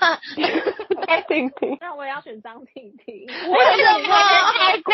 [0.42, 3.26] 张婷婷，那我也要选张婷婷。
[3.28, 3.34] 为
[3.78, 4.10] 什么？
[4.10, 4.94] 拍过，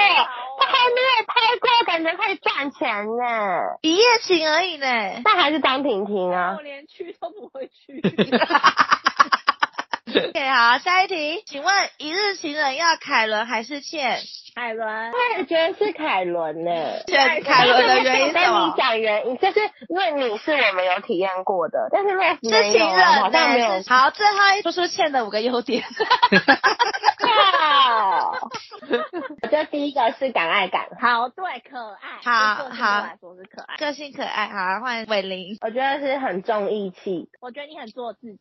[0.60, 3.78] 他还没有拍过，感觉可以赚钱呢。
[3.82, 4.86] 一夜情而已呢，
[5.24, 6.54] 那还是张婷婷啊。
[6.58, 8.02] 我连去都不会去。
[10.16, 14.20] OK，好，下一题，请问一日情人要凯伦还是倩？
[14.56, 16.72] 凯伦，我也觉得是凯伦呢。
[17.08, 18.60] 选凯伦的原因是什么？
[18.60, 19.60] 跟你讲原因，就是
[19.90, 22.40] 因为你是我们有体验过的，但是那是
[22.72, 23.84] 情人，好像没有。
[23.88, 25.84] 好，最后说出倩的五个优点。
[27.26, 28.32] 哇！
[29.42, 32.22] 我觉得第一个是敢爱敢好，对，可爱。
[32.24, 34.48] 好好来说是可爱，个性可爱。
[34.48, 35.58] 好，换伟玲。
[35.62, 37.28] 我觉得是很重义气。
[37.42, 38.40] 我觉得你很做自己。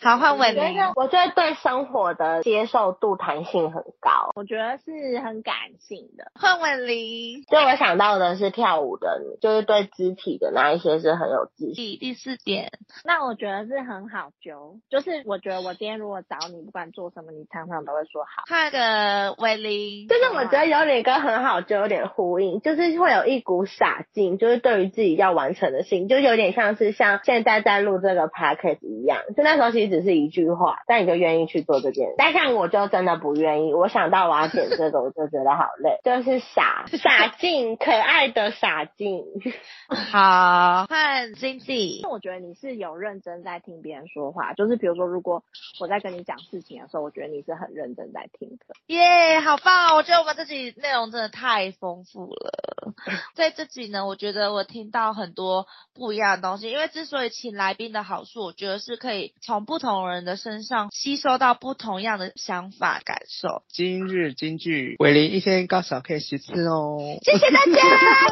[0.00, 0.62] 好，换伟玲。
[0.94, 4.30] 我觉得对生活的接受度弹性很高。
[4.36, 6.30] 我觉得是很感性的。
[6.36, 7.42] 换伟玲。
[7.50, 11.98] 就我想到的是跳舞的，就是对肢体的那一些是很有自信。
[11.98, 12.70] 第四点，
[13.04, 14.78] 那我觉得是很好揪。
[14.88, 18.44] 就是我觉得我今天如果找你，不管做什么，你常常都会说好。
[18.48, 20.06] 换个伟玲。
[20.06, 29.22] 就是我觉得有点跟很好揪有点呼应，就是会有一股傻劲，就是对于自己要完成的事情，就有点像是像现在在录这个 podcast 一样。
[29.36, 29.87] 就那时候其实。
[29.88, 32.14] 只是一句话，但你就愿意去做这件事。
[32.18, 33.74] 但像我就真的不愿意。
[33.74, 35.98] 我想到我要剪这个，我就觉得好累。
[36.04, 39.24] 就是傻傻劲，可爱的傻劲。
[39.88, 42.06] 好，换 Cindy。
[42.08, 45.42] 我觉得你是有认真在听别人说话，就是比如说，如果
[45.80, 48.74] 我在跟你讲事情的时候，我觉得你是很认真在听的。
[48.88, 49.96] 耶，yeah, 好棒！
[49.96, 52.92] 我觉得我们这集内容真的太丰富了。
[53.34, 56.70] 在这集呢，我觉得我听到很多不一样的东西。
[56.70, 59.77] 因为之所以请来宾的好处，我觉得是可以从不。
[59.78, 63.62] 不同人的身上吸收到不同样的想法感受。
[63.72, 66.98] 今日金句，伟林一天高潮可以十次哦。
[67.22, 67.78] 谢谢大家，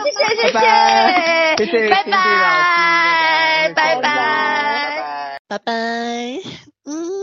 [0.03, 5.59] 谢 谢谢谢，谢谢拜拜，拜拜，拜拜，拜拜。
[5.59, 7.16] 拜拜。